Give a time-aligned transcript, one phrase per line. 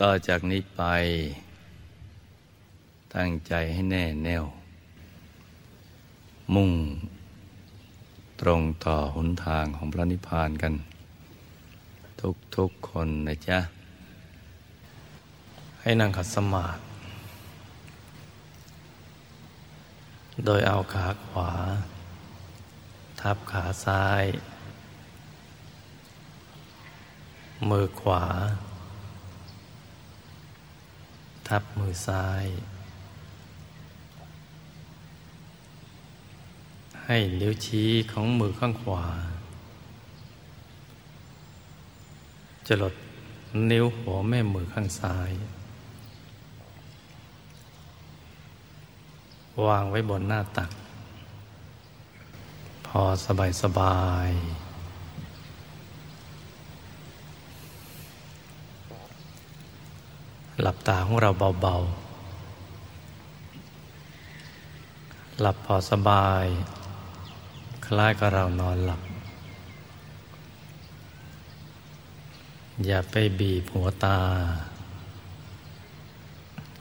[0.00, 0.82] ต่อจากนี้ไป
[3.14, 4.44] ตั้งใจให้แน่แน่ว
[6.54, 6.70] มุ่ง
[8.40, 10.74] ตรงต่อหนทางของพระนิพพานกัน
[12.56, 13.58] ทุกๆคนนะจ๊ะ
[15.80, 16.80] ให้นั่งขัดสมาธิ
[20.44, 21.50] โดยเอาขาขวา
[23.20, 24.24] ทับขาซ้าย
[27.68, 28.22] มือขวา
[31.56, 32.46] ทับมือซ้าย
[37.04, 39.04] ให้นิ้วชี้ของมือข้างขวา
[42.66, 42.94] จะลด
[43.70, 45.30] นิ้วหัวแม่มือข้างซ้าย
[49.66, 50.70] วางไว้บนหน้าตัก
[52.86, 54.30] พอสบายสบาย
[60.64, 61.30] หลับตาของเรา
[61.60, 66.44] เบาๆ หลับพอสบาย
[67.86, 69.02] คล้ายกับเรานอนหลับ
[72.86, 74.18] อย่าไปบีบหัวตา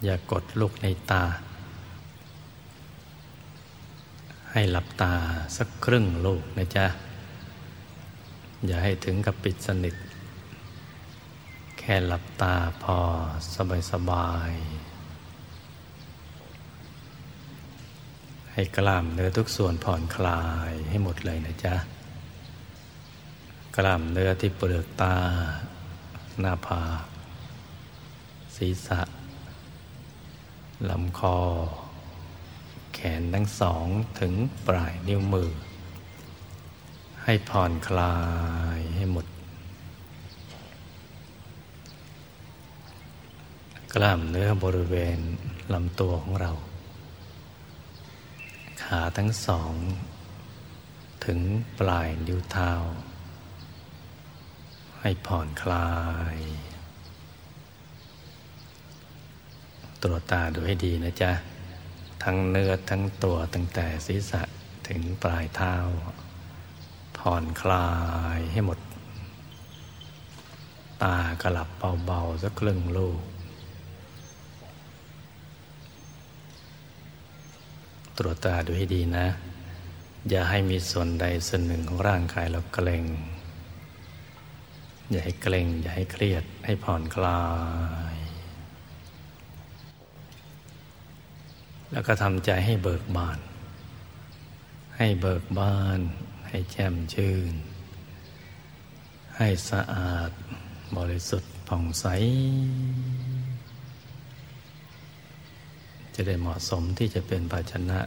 [0.03, 1.23] อย่ากดลูกในตา
[4.51, 5.13] ให้หลับตา
[5.57, 6.85] สักครึ่งลูกนะจ๊ะ
[8.67, 9.95] อย่าให้ถึงกับปิดสนิท
[11.83, 12.97] แค่หลับตาพอ
[13.55, 14.51] สบายสบาย
[18.53, 21.75] ให้กล้ามเนื้อทุกส่วนผ่อนคลายให้หมดเลยนะจ๊ะ
[23.77, 25.17] กล้ามเนื้อที่เปลือกตา
[26.39, 27.03] หน้าผาก
[28.55, 29.01] ศีรษะ
[30.89, 31.38] ลำคอ
[32.93, 33.85] แขนทั้งสอง
[34.19, 34.33] ถึง
[34.67, 35.51] ปลายนิ้วมือ
[37.23, 38.16] ให้ผ่อนคลา
[38.77, 39.25] ยให้หมด
[43.95, 45.20] กล้ามเนื้อบริเวณ
[45.73, 46.52] ลำตัวของเรา
[48.84, 49.74] ขาทั้งสอง
[51.25, 51.40] ถึง
[51.79, 52.72] ปลายนิ้วเท้า
[55.01, 55.91] ให้ผ่อนคลา
[56.35, 56.38] ย
[60.03, 61.31] ตรวจตาดูให้ดีนะจ๊ะ
[62.24, 64.41] ทั้งเนื้อทั้งตัวตั้งแต่ศีรษะ
[64.88, 65.75] ถึงปลายเท้า
[67.18, 67.90] ผ่อนคลา
[68.38, 68.80] ยให้หมด
[71.03, 71.69] ตากระหลับ
[72.06, 73.22] เบาๆสักครึ่งลูก
[78.21, 79.27] ตรวจตาดูให้ดีนะ
[80.29, 83.03] อย่าให้มีส่วนใดส่วนหนึ่งของร่างกายเราเกร็ง
[85.09, 87.43] อย่าให้เกร็ง อย่าให้เครียดให้ผ่อนคลา
[88.13, 88.15] ย
[91.91, 93.39] แล้วก็ทำใจให้เบิกบาน
[94.97, 95.99] ให้เบิกบาน
[96.47, 97.53] ให้แจ่มชื่น
[99.38, 100.31] ให้สะอาด
[100.97, 102.05] บริสุทธิ์ผ่องใส
[106.23, 107.99] จะได้เหมาะสมที่จะเป็นภาชนะ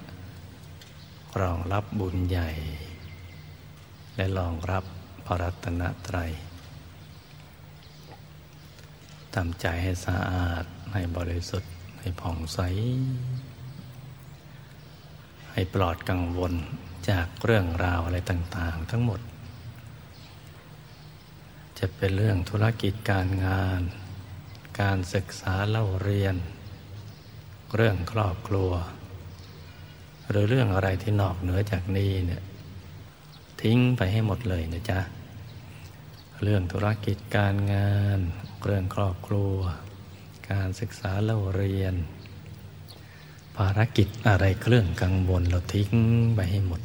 [1.41, 2.51] รองรับบุญใหญ่
[4.17, 4.85] และรองรับ
[5.27, 6.31] พระรัตนตรัย
[9.35, 12.59] ทำใจให้สะอาด ให้บริสุทธิ์ ให้ผ่องใส
[15.53, 16.53] ให้ปลอดกังวล
[17.11, 19.21] จากเรื่องราวอะไรต่างๆ ทั้งหมด
[21.79, 23.81] จะเป็นเรื่องธุรกิจการงาน
[24.81, 26.37] การศึกษาเล่าเรียน
[27.75, 28.71] เรื่องครอบครัว
[30.31, 32.43] หรือเรื่องอะไรที่นอกเหนือจากนี้เนี่ย
[33.61, 35.01] ทิ้งไปให้หมดเลยนะจ๊ะ
[36.43, 38.19] เรื่องธุรกิจการงาน
[38.65, 39.57] เรื่องครอบครัว
[40.51, 41.95] การศึกษาเล่าเรียน
[43.57, 45.91] ภารกิจอะไรเครื่องกังวลเราทิ้ง
[46.35, 46.81] ไปให้หมด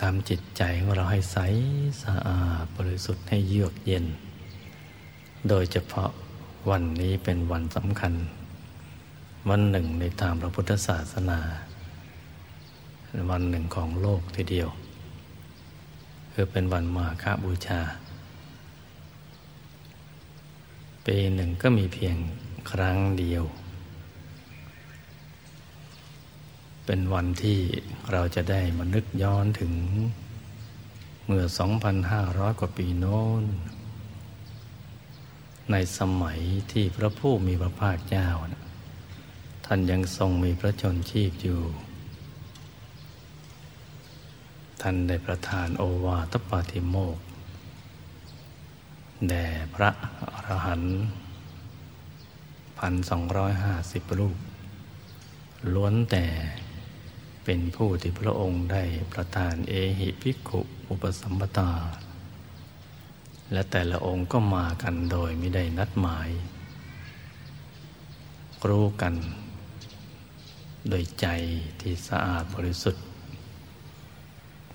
[0.00, 1.38] ทำจิตใจของเราให้ใส
[2.02, 4.04] สะอาดบริสุทธิ์ให้เยือกเย็น
[5.48, 6.10] โดยเฉพาะ
[6.70, 8.14] วันนี้เป็นวันสำคัญ
[9.50, 11.40] วันหนึ่งในตามพระพุทธศาสนา
[13.30, 14.68] วันหนึ่งของโลกทีเดียว
[16.32, 17.80] คือเป็นวันมาฆบูชา
[21.06, 22.16] ปีหนึ่งก็มีเพียง
[22.70, 23.44] ครั้งเดียว
[26.86, 27.58] เป็นวันที่
[28.12, 29.72] เราจะได้มานึกย้อนถึง
[31.26, 31.44] เมื่อ
[32.02, 33.44] 2,500 กว่าปีโน้น
[35.70, 36.40] ในสมัย
[36.72, 41.60] ที่พระผู้มีพระภาคเจ้านะานยังทรงมีพระชนชีพอยู่
[44.80, 47.24] ท่านได้ประทานโอวาทปาติโมกข์
[49.28, 49.90] แด่พระ
[50.34, 50.94] อรหันต์
[52.78, 54.38] พันสองร้อยห้าสิบรูป
[55.74, 56.24] ล้วนแต่
[57.44, 58.82] เป็นผู้ที่พระองค์ได้
[59.12, 61.70] ประทานเอหิภิกขุอุปสัมปตา
[63.52, 66.30] และแต่ละองค์ก็มากันโดยไม่ได้นัดหมาย
[68.68, 69.14] รู้กัน
[70.88, 71.26] โดยใจ
[71.80, 73.04] ที่สะอาดบริสุทธิ์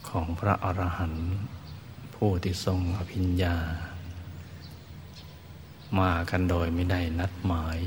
[0.09, 1.27] ของพระอรหันต์
[2.15, 3.56] ผู้ที่ทรงอภิญญา
[6.00, 7.77] มากันโดยไม่ได้นัดหมาย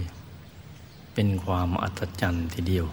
[1.15, 2.87] เป็นความอัศจรรย์ทีเดียว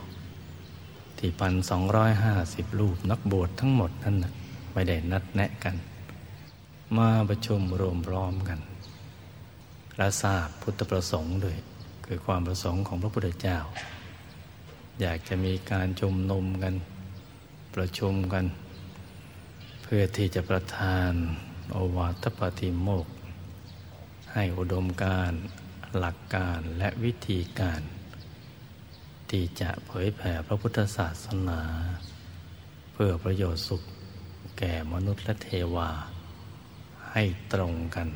[1.17, 4.15] ที่พันสองร้อยห้าสิบรูปนักบวชทั้งหมดนั้น
[4.73, 5.75] ไม่ได้นัดแนะกัน
[6.97, 8.59] มาประชุมรวมพร้อมกัน
[9.97, 11.57] และทราบพุทธประสงค์ด้วย
[12.05, 13.57] คือความประสงค์ของพระพุทธเจ้า
[15.01, 16.73] อยากจะมีการชุมนุมกัน
[17.75, 18.45] ประชุมกัน
[19.83, 21.11] เพื่อที่จะประทาน
[21.71, 23.07] โอวาทปฏิโมก
[24.33, 25.31] ให้อุดมการ
[25.97, 27.81] หลักการและวิธีการ
[29.29, 31.61] ที่จะเผยแผ่พระพุทธศาสนา
[32.93, 33.83] เพื่อประโยชน์สุข
[34.57, 35.89] แก่มนุษย์และเทวา
[37.11, 37.23] ให้
[37.53, 38.07] ตรงกัน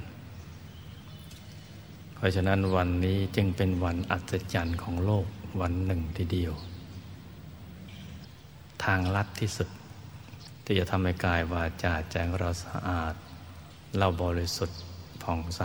[2.15, 5.25] เพราะฉะนั้นวันนี้จึงเป็นวันอัศจรรย์ของโลก
[5.61, 6.53] วันหนึ่งทีเดียว
[8.85, 9.69] ทางลัดที่สุด
[10.65, 13.15] ที่จะทำให้กายวาจาแจ้งเราสะอาด
[13.97, 14.79] เราบริสุทธิ์
[15.23, 15.61] ผ่องใส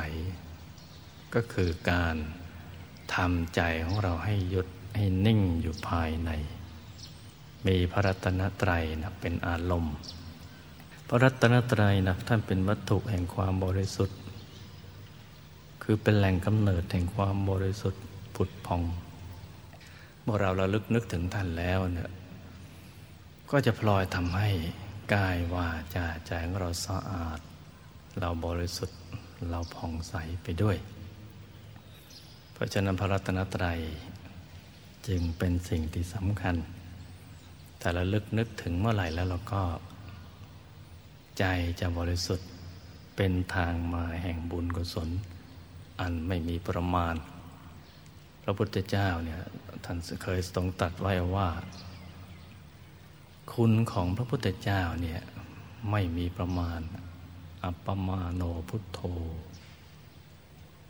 [1.35, 2.17] ก็คือการ
[3.15, 6.31] ทำใจของเราให้หยุดให้นิ่งอยู่ภายใน
[7.67, 9.97] มีพระรัตนตรัยนะเป็นอารมณ์
[11.09, 14.19] พระรัตนตรัยนะท่านเป็นวัตถุแห่งความบริสุทธิ์
[15.83, 18.03] คือเป็นแหล่งกำเนิดแห่งความบริสุทธิ์
[18.35, 18.83] ผุดพอง
[20.23, 22.11] เมื่อเราระลึกนึกถึงท่านแล้วเนี่ย
[23.51, 24.49] ก็จะพลอยทำให้
[25.15, 27.41] กายวาจาใจของเราสะอาด
[28.21, 28.99] เราบริสุทธิ์
[29.51, 30.77] เราผ่องใสไปด้วย
[32.53, 33.81] เพราะฉะนั้นพระรัตนตรัย
[35.09, 36.57] จึงเป็นสิ่งที่สำคัญ
[37.79, 39.63] แต่ระลึกนึกถึงเมื่อไหร่แล้วเราก็
[41.39, 41.45] ใจ
[41.81, 42.49] จะบริสุทธิ์
[43.17, 45.09] เป็นทางมาแห่งบุญกุศล
[46.01, 47.15] อันไม่มีประมาณ
[48.43, 49.41] พระพุทธเจ้าเนี่ย
[49.85, 51.49] ท่านเคยทรงตัดไว้ว่า
[53.55, 55.21] คุณของพระพุทธเจ้าเนี่ย
[55.91, 56.81] ไม่มีประมาณ
[57.65, 59.01] อัปปมาโนพุทโธ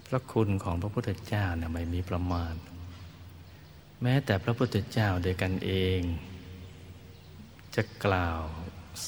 [0.07, 2.55] พระคุณของพระพุทธเจ้าเนี่ยไม่มีประมาณ
[4.03, 6.01] แม้แต่พระพุทธเจ้าโดยกันเอง
[7.75, 8.43] จะกล่าว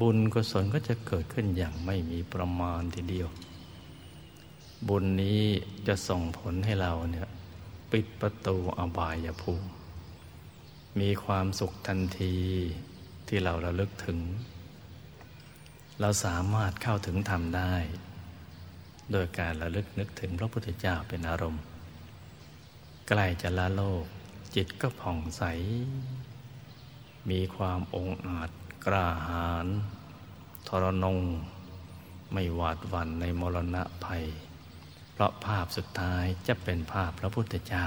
[0.00, 3.28] บุญกุศลก็จะเกิดขึ้นอย่างไม่มีประมาณทีเดียว
[4.88, 5.40] บุญนี้
[5.86, 7.28] จะส่งผลให้เราเนี่ย
[7.92, 9.68] ปิดประตูอบายภูมิ
[11.00, 12.36] มีความสุขทันที
[13.28, 14.18] ที่เราระลึกถึง
[16.00, 17.74] เราสามารถเข้าถึงธรรมได้
[19.12, 21.62] โดยการระลึกนึกถึงพระพุทธเจ้าเป็นอารมณ์
[23.08, 24.04] ใกล้จะละโลก
[24.54, 25.42] จิตก็ผ่องใส
[27.30, 28.50] มีความองอาจ
[28.86, 29.66] กล้าหาญ
[30.66, 31.18] ทรนง
[32.32, 34.24] ไม่หวาดหวั่นในมรณะภัย
[35.20, 37.86] ราะภาพสุดท้ายจะเป็นภาพพระพุทธเจ้า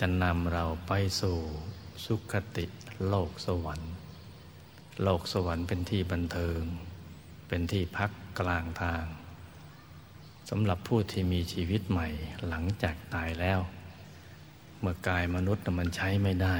[0.00, 1.38] จะนำเราไปสู่
[2.04, 2.64] สุขติ
[3.08, 3.92] โลกสวรรค์
[5.02, 6.60] โลกสวรรค์เป็นที่บันเทิง
[7.48, 9.04] เป็นที่พักกลางทาง
[10.50, 12.08] สำหรับผู้ที่มีชีวิตใหม่
[12.48, 13.60] หลังจากตายแล้ว
[14.80, 16.56] เมื่อกายมนุษย์มันใช้ไม่ได้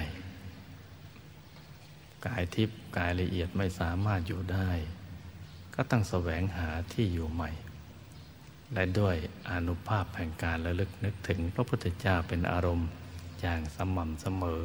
[2.26, 4.70] กายทิพย์กายละเอียดไม่สามารถอยู่ได้
[5.75, 7.50] ก็ต้องแสวงหาที่อยู่ใหม่
[8.73, 9.16] และด้วย
[9.50, 12.88] อนุภาพแห่งการระลึกนึกถึงพระพุทธเจ้าเป็นอารมณ์
[13.40, 14.62] อย่างสม่ำเสมอ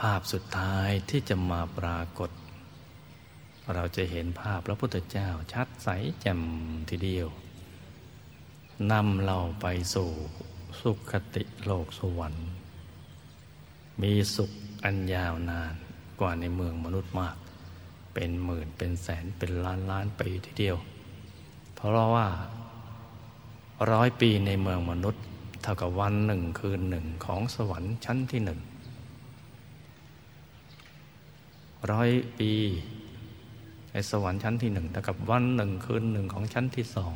[0.00, 2.30] ภาพสุดท้ายที่จะมาปรากฏ
[3.74, 5.88] เราจะเห็นภาพพระพุทธเจ้าชัดใส
[6.20, 6.40] แจ่ม
[6.90, 7.28] ทีเดียว
[8.92, 10.10] นำเราไปสู่
[10.80, 12.48] สุขติโลกสวรรค์
[14.02, 14.50] มีสุข
[14.84, 15.74] อันยาวนาน
[16.20, 17.36] กว่าในเมืองมนุษย์มาก
[18.14, 20.76] เป็นหมื่นเป็นแสนเป็นล้านล้านปีทีเดียว
[21.82, 22.28] เพราะว่า
[23.92, 25.24] ร้อยปีในเมืองมนุษย์
[25.62, 28.60] เท่ากับวันหนึ่งคืนหนึ่งของสวรรค์ชั้นที่หนึ่ง
[31.90, 32.52] ร้อยปี
[33.92, 37.14] ในสวรรค์ชั้นที่หนึ่งเท่ากับวันหนึ่งคืนหนึ่งของชั้นที่สอง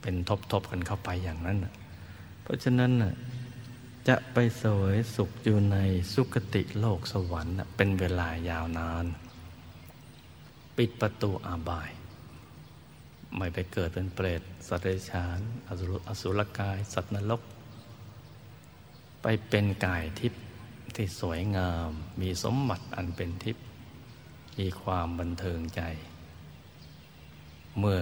[0.00, 0.14] เป็น
[0.52, 1.58] ทบๆกันเข้าไปอย่างนั้น
[2.42, 2.92] เพราะฉะนั้น
[4.08, 5.76] จะไปสวยสุขอยู่ใน
[6.12, 9.04] สุคติโลกสวรรค์เป็นเวลายาวนาน
[10.76, 11.90] ปิดประตูอาบาย
[13.36, 15.38] ไม่ไปเกิดเป็นเปรต สัตว์เดรัจฉาน
[16.08, 17.42] อสุรกาย สัตว์นรก
[19.22, 20.42] ไปเป็นกายทิพย์
[20.96, 23.64] ที่สวยงาม มีสมบัติอันเป็นทิพย์
[24.58, 25.82] มีความบันเทิงใจ
[27.78, 28.00] เมื่อ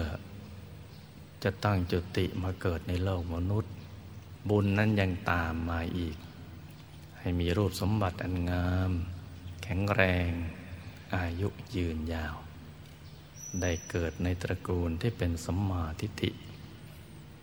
[1.43, 3.73] จะตั้งจุติมาเกิดในโลกมนุษย์
[4.49, 6.17] บุญนั้นยังตามมาอีก
[7.19, 8.91] ให้มีรูปสมบัติอันงาม
[9.63, 10.31] แข็งแรง
[11.15, 12.35] อายุยืนยาว
[13.61, 16.31] ได้เกิดในตระกูลที่เป็นสัมมาทิฏฐิ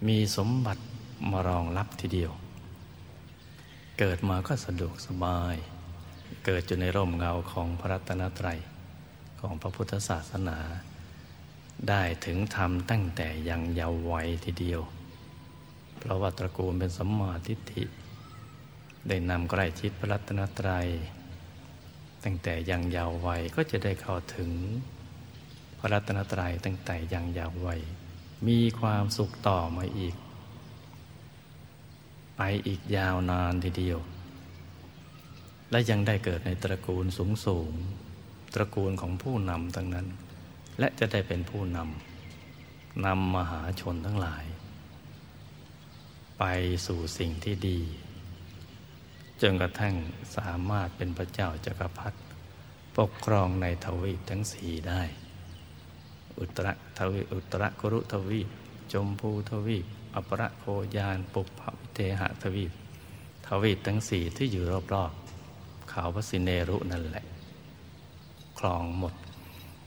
[0.07, 0.83] มีสมบัติ
[1.31, 2.33] มารองรับทีเดียว
[3.99, 5.57] เกิดมาก็สะดวกสบาย
[6.45, 8.59] เกิดอยู่ในร่มเงาของพระรัตนตรัย
[9.41, 10.59] ของพระพุทธศาสนา
[11.89, 14.81] ได้ถึงธรรมตั้งแต่ยังเยาว์วัยทีเดียว
[15.99, 17.85] เพราะว่าตระกูลเป็นสัมมาทิฏฐิ
[19.09, 20.87] ได้นำใกล้ชิดพระรัตนตรัย
[22.25, 24.51] ตั้งแต่ยังเยาว์วัยก็จะได้เข้าถึง
[25.87, 27.81] ระรัตนตรัยตั้งแต่ยังยาววัย
[28.49, 30.15] มีความสุขต่อมาอีก
[32.37, 33.99] ไปอีกยาวนานทีเดียว
[35.71, 37.73] และยังได้เกิดในตระกูลสูงสูง
[38.55, 40.07] ตระกูลของผู้นำทั้งนั้น
[40.79, 44.45] และจะได้เป็นผู้นำนำมหาชนทั้งหลาย
[46.39, 46.45] ไป
[46.87, 47.81] สู่สิ่งที่ดี
[49.43, 49.95] จนกระทั่ง
[50.37, 52.19] สามารถเป็นพระเจ้าจักรพรรดิ
[52.97, 55.03] ปกครองในทวีปทั้งสี่ได้
[56.39, 58.41] อุตรทวีอุตรกุรุทวี
[58.93, 59.79] จมพูทวี
[60.15, 60.65] อปรโค
[60.97, 62.65] ยานปุพพวิเทหทวี
[63.47, 64.65] ทวีทั้งสี่ที่อยู่
[64.95, 67.25] รอบๆเขาพระสิเนรุนั่นแหละ
[68.59, 69.15] ครองหมด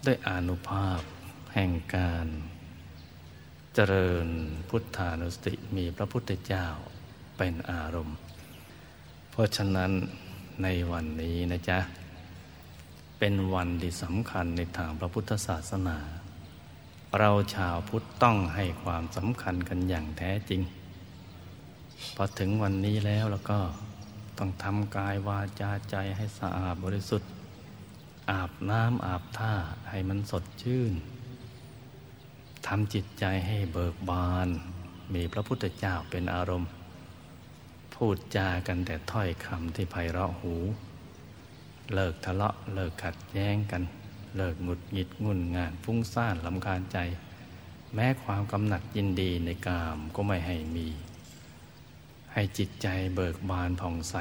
[0.05, 1.01] ด้วยอนุภาพ
[1.53, 2.27] แห่งการ
[3.75, 4.27] เจริญ
[4.69, 6.65] พุทธานุสติมีพระพุทธเจ้า
[7.37, 8.17] เป็นอารมณ์
[9.31, 9.91] เพราะฉะนั้น
[10.63, 11.79] ในวันนี้นะจ๊ะ
[13.19, 15.97] เป็นวันที่สำคัญในทางพระพุทธศาสนา
[17.17, 20.61] เราชาวพุทธต้องให้ความสำคัญกันอย่างแท้จริง
[22.15, 23.59] พอถึงวันนี้แล้วแล้วก็
[24.37, 27.29] ต้องทำกายวาจาใจให้สะอาดบริสุทธิ์
[28.31, 29.53] อาบน้ำอาบท่า
[29.89, 30.93] ให้มันสดชื่น
[32.67, 34.47] ทำจิตใจให้เบิกบาน
[35.13, 36.69] มีพระพุทธเจ้าเป็นอารมณ์
[37.93, 40.55] พูดจากันแต่ถ้อยคำที่ไพเราะหู
[41.93, 43.83] เลิกทะเลาะเลิกขัดแย้งกัน
[44.35, 46.97] เลิกหงุดหงิดงุนงานฟุ้งซ่านลำคาญใจ
[47.93, 50.87] แม้ความกำหนัดยินดีในกามก็ไม่ให้มี
[52.33, 54.15] ให้จิตใจเบิกบานผ่องใส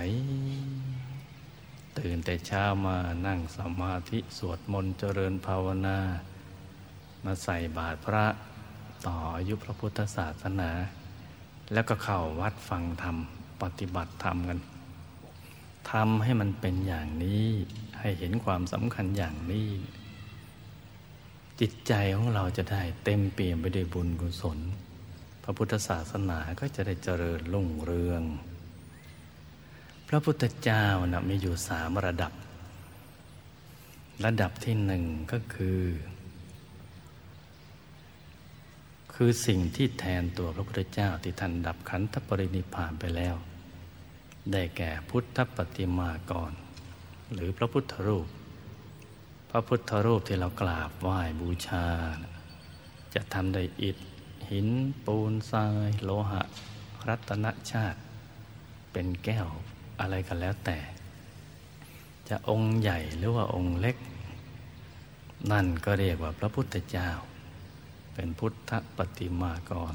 [1.99, 2.97] ตื่นแต่เช้ามา
[3.27, 5.99] นั่งสมาธิสวดมนต์เจริญภาวนา
[7.25, 8.27] มาใส่บาตรพระ
[9.07, 10.71] ต่ออายุพระพุทธศาสนา
[11.73, 13.17] แล้วก็เข้าวัดฟังธรรม
[13.63, 14.59] ปฏิบัติธรรมกัน
[15.91, 17.47] ทำให้มันเป็นอย่างนี้
[17.99, 19.69] ให้เห็นความสำคัญอย่างนี้
[21.61, 24.59] จิตใจของเราจะได้เต็มเปี่ยมไปด้วยบุญกุศล
[25.43, 28.23] พระพุทธศาสนาก็จะได้เจริญรุ่งเรือง
[30.09, 32.33] พระพุทธเจ้านะมีอยู่สามระดับ
[34.25, 35.81] ระดับที่หนึ่งก็คือ
[39.15, 43.37] คือสิ่งที่แทนตัวพระพุทธเจ้าที่ท่านดับขันธปรินิพานไปแล้ว
[44.53, 46.53] ได้แก่พุทธปฏิมากร
[47.35, 48.29] หรือพระพุทธรูป
[49.51, 51.87] พระพุทธรูปที่เรากราบไหว้บูชา
[53.15, 53.99] จะทำได้อิฐ
[54.51, 54.69] หิน
[55.05, 56.43] ปูนทราย โลหะ
[57.09, 58.01] รัตนชาติ
[58.93, 59.49] เป็นแก้ว
[60.01, 60.79] อะไรกันแล้วแต่
[62.29, 63.97] จะองค์ใหญ่หรือว่าองค์เล็ก
[65.51, 67.11] นั่นก็เรียกว่าพระพุทธเจ้า
[68.15, 69.95] เป็นพุทธปฏิมากร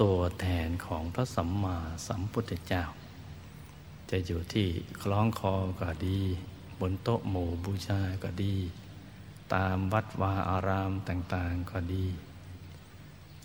[0.00, 2.84] ตัวแทนของพระสัมมาสัมพุทธเจ้า
[4.10, 4.68] จะอยู่ที่
[5.02, 6.20] คล้องคอก็ดี
[6.80, 8.56] บนโต๊ะหมู่บูชาก็ดี
[9.54, 12.06] ตามวัดวาอารามต่างๆก็ดี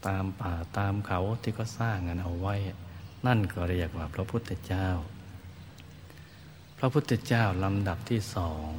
[0.07, 2.55] ตามป่าตามเขาที่ก็สร้างกันเอาไว้
[3.27, 4.87] นั่นก็เรียกว่าพระพุทธเจ้า
[6.77, 8.69] พระพุทธเจ้าลำดับที่สอง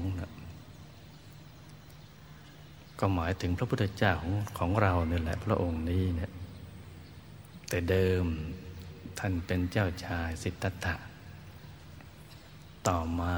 [2.98, 6.32] ก็หมายถึงพระพุทธเจ้าของของเราเนี่ยแหละพระองค์นี้เนี่ย
[7.68, 8.24] แต่เดิม
[9.18, 10.96] ท่านเป็นเจ้าชายสิทธัตถะ
[12.88, 13.36] ต่อมา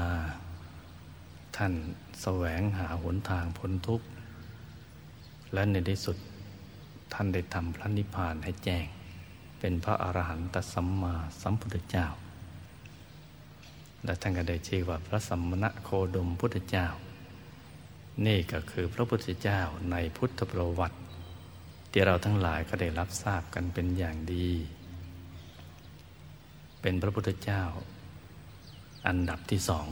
[1.57, 1.73] ท่าน
[2.21, 4.07] แสวงหาหนทางพ้นทุกข์
[5.53, 6.17] และในที่สุด
[7.13, 8.85] ท่านได้ทำพระนิพพานให้แจ้ง
[9.59, 12.07] เป็นพระอรหันตสัมมาสัมพุทธเจ้า
[14.05, 16.87] และท่านก็ได้ชื่อว่าพระสัมมณโคดมพุทธเจ้า
[18.25, 19.61] นี่ก็คือพระพุทธเจ้า
[19.91, 20.97] ในพุทธประวัติ
[21.91, 24.49] ที่เราทั้งหลายก็ได้รับทราบกันเป็นอย่างดี
[26.81, 27.63] เป็นพระพุทธเจ้า
[29.07, 29.87] อันดับที่สอง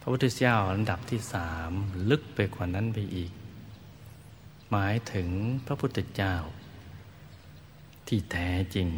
[0.00, 1.70] พระพุทธเจ้าอันดับที่สาม
[2.10, 3.32] ลึกไปกว่านั้นไปอีก
[4.70, 5.28] หมายถึง
[5.66, 6.34] พระพุทธเจ้า
[8.08, 8.88] ที่แท้จริง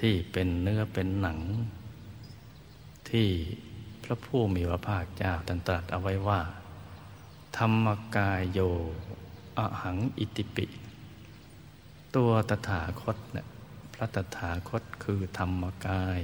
[0.00, 1.40] ที่เป็นเนื้อเป็นหนัง
[3.10, 3.28] ที่
[4.04, 6.40] พระผู้มีพระภาคเจ้าตรัสเอาไว้ว่า
[7.56, 7.86] ธรรม
[8.16, 8.60] กายโย
[9.58, 10.66] อหังอิติปิ
[12.16, 13.46] ตัวตถาคตเนี่ย
[13.94, 16.20] พระตถาคตคือธรรมกาย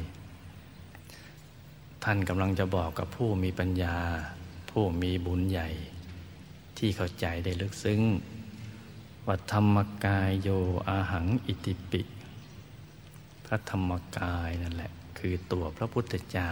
[2.08, 3.96] ท่านกำลังจะบอกกับผู้มีปัญญา
[4.70, 5.68] ผู้มีบุญใหญ่
[6.78, 8.00] ที่เข้าใจได้ลึกซึ้ง
[9.26, 10.48] ว่าธรรมกายโย
[10.88, 12.02] อาหังอิติปิ
[13.46, 16.50] พระธรรมกายนั่นแหละ คือตัวพระพุทธเจ้า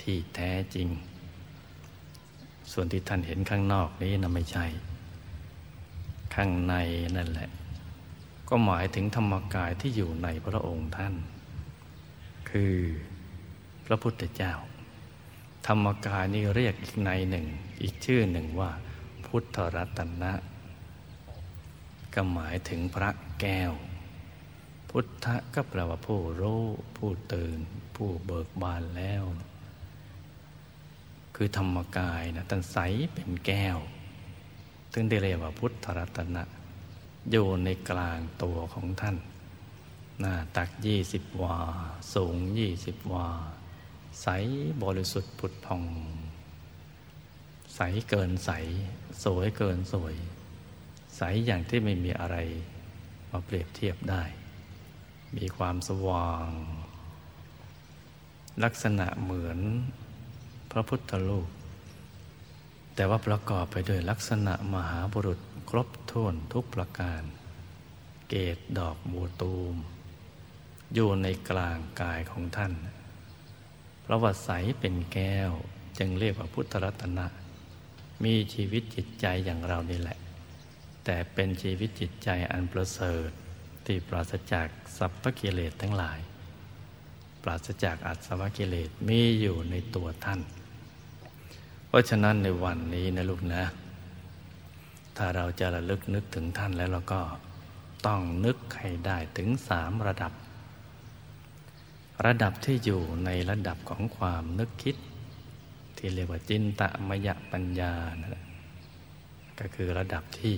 [0.00, 0.88] ที่แท้จริง
[2.72, 4.66] ส่วนที่ท่านเห็นข้างนอกนี้นะไม่ใช่
[6.34, 6.74] ข้างใน
[7.16, 7.50] นั่นแหละ
[8.48, 11.14] ก็หมายถึงธรรมกายที่อยู่ในพระองค์ท่าน
[12.50, 12.74] คือ
[13.86, 14.52] พระพุทธเจ้า
[15.66, 17.46] ธรรมกายนี่เรียกอีกในหนึ่ง
[17.82, 18.70] อีกชื่อหนึ่งว่า
[19.26, 20.32] พุทธรัตนะ
[22.14, 23.10] ก็หมายถึงพระ
[23.40, 23.72] แก้ว
[24.90, 26.62] พุทธก็แปลว่าผู้รู้
[26.96, 27.58] ผู้ตื่น
[27.96, 29.24] ผู้เบิกบานแล้ว
[31.36, 32.78] คือธรรมกายนะท่านใส
[33.12, 33.78] เป็นแก้ว
[34.92, 36.42] ถึงได้เรียกว่าพุทธรัตนะ
[37.30, 39.16] อยู่ในกลางตัวของท่าน
[40.20, 41.58] หน้าตักยี่สิบวา
[42.14, 43.28] สูงยี่สิบวา
[44.22, 44.28] ใส
[44.82, 45.82] บริสุทธิ์ผุดพอง
[47.74, 48.50] ใสเกินใส
[49.24, 50.14] สวยเกินสวย
[51.16, 52.36] ใสอย่างที่ไม่มีอะไร
[53.30, 54.22] มาเปรียบเทียบได้
[55.36, 56.48] มีความสว่าง
[58.64, 59.58] ลักษณะเหมือน
[60.70, 61.48] พระพุทธรูป
[62.94, 67.22] แต่ว่าประกอบไปด้วยลักษณะมหาบุรุษครบถ้วนทุกประการ
[68.28, 69.74] เกตดอกบัวตูม
[70.94, 72.72] อยู่ในกลางกายของท่าน
[74.04, 75.52] พระว่าใสเป็นแก้ว
[75.98, 77.26] จึงเรียกว่าพุทธรัตนะ
[78.24, 80.18] มีชีวิตจิตใจอย่างเรานี่แหละ
[81.04, 83.28] แต่เป็นชีวิตจิตใจอันประเสริฐ
[83.86, 84.66] ที่ปราศจาก
[84.98, 86.18] สัพพกิเลสทั้งหลาย
[87.42, 90.40] ปราศจากอัศวกิเลสมีอยู่ในตัวท่าน
[91.88, 93.64] เพราะฉะนั้นในวันนี้นะลูกนะ
[95.16, 97.20] ถ้าเราจะระลึกนึกถึงท่านแล้วเราก็
[98.06, 100.32] ต้องนึกให้ได้ถึงสามระดับ
[102.26, 104.96] ระดับที่อยู่ในระดับของความนึกคิด
[105.96, 108.42] ที่เรียกว่าจินตมยปัญญานะ
[109.58, 110.56] ก็คือระดับที่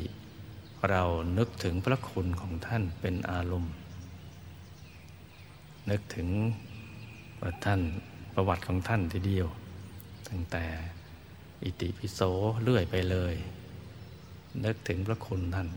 [0.91, 1.03] เรา
[1.39, 3.75] นึกถึงพระคุณของท่านเป็นอารมณ์
[5.91, 6.29] นึกถึง
[7.41, 7.81] ว่าท่าน
[8.35, 9.49] ประวัติของท่านทีเดียว
[10.29, 10.65] ตั้งแต่
[11.63, 12.21] อิติปิโส
[12.63, 13.35] เลื่อยไปเลย
[14.65, 15.69] นึกถึงพระคุณท่าน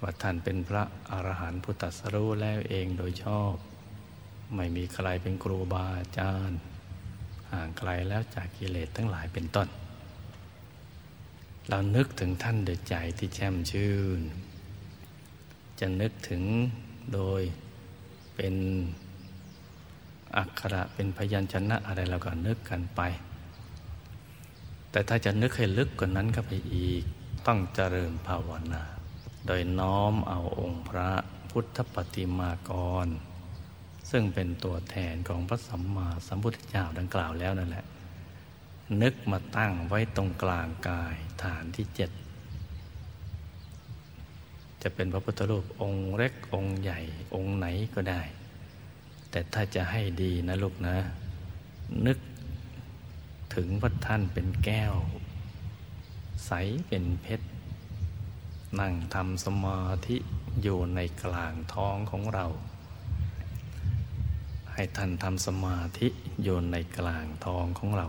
[0.00, 3.54] ว่าท่านเป็นพระอรหันต์พุทธสรู้แล้วเองโดยชอบ
[4.54, 6.58] ไม่มีใครเป็นครูบาอาจารย์
[7.50, 9.68] ห่างไกลแล้วจากกิเลสทั้งหลายเป็นต้น
[11.68, 14.20] เรานึกถึงท่านโดยใจที่แช่มชื่น
[15.80, 16.42] จะนึกถึง
[17.14, 17.42] โดย
[18.34, 18.54] เป็น
[20.36, 23.00] อักขระเป็นพยัญชนะอะไรเราก็นึกกันไป
[24.90, 27.02] แต่ถ้าจะนึกให้ลึกกว่านั้นก็ไปอีก
[27.46, 28.84] ต้องเจริญภาวนา
[29.46, 31.10] โดยน้อมเอาองค์พระ
[31.50, 32.70] พุทธปฏิมาก
[33.06, 33.08] ร
[34.10, 37.84] ซึ่งเป็นตัวแทนของพระสัมมาสัมพุทธเจ้าดังกล่าวแล้วนั่นแหละ
[39.02, 42.10] นึกมาตั้งไว้ตรงกลางกายฐานที่เจ็ด
[44.82, 47.00] จะเป็นพระพุทธรูปองค์เล็กองค์ใหญ่
[47.34, 48.22] องค์ไหนก็ได้
[49.30, 50.96] แต่ถ้าจะให้ดีนะลูกนะ
[52.06, 52.18] นึก
[53.54, 54.94] ถึงพระท่านเป็นแก้ว
[56.46, 56.52] ใส
[56.88, 57.46] เป็นเพชร
[58.80, 60.16] นั่งทำสมาธิ
[60.62, 62.46] อยู่ในกลางท้องของเรา
[64.80, 66.08] ให้ท่านทำสมาธิ
[66.42, 68.06] โยนในกลางท้องของเรา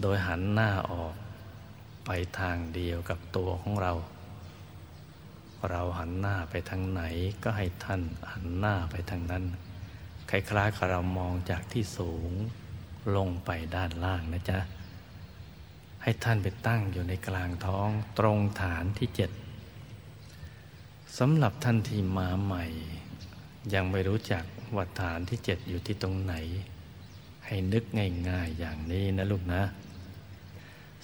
[0.00, 1.14] โดยหันหน้าออก
[2.06, 3.92] ไปทางเดียวกับตัวของเรา
[5.70, 7.02] เราหันหน้าไปทางไหน
[7.42, 9.44] ก็ให้ท่านหันหน้าไปทางนั้น
[10.30, 12.30] คล้ายๆกับเรามองจากที่สูง
[13.16, 14.58] ลงไปด้านล่างนะจ๊ะ
[16.02, 19.30] ให้ท่านไปตั้งอยู่ในกลางท้องตรงฐานที่เจ็ด
[21.18, 22.66] สำหรับท่านที่มาใหม่
[23.74, 24.44] ยังไม่รู้จัก
[24.74, 26.34] ว่าฐานที่เจ็ดอยู่ที่ตรงไหน
[27.46, 27.84] ให้นึก
[28.28, 29.62] ง่ายๆอย่างนี้นะลูกนะ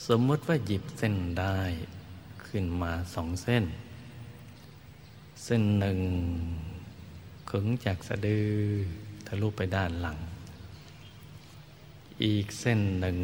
[0.06, 1.58] สมมติว่าหยิบเส้นได้
[2.46, 3.64] ขึ้นมาสองเส้น
[5.44, 6.00] เส้นหนึ่ง
[7.50, 8.50] ขึงจากสะดือ
[9.26, 10.18] ทะลุไปด้านหลัง
[12.24, 13.18] อีกเส้นหนึ่ง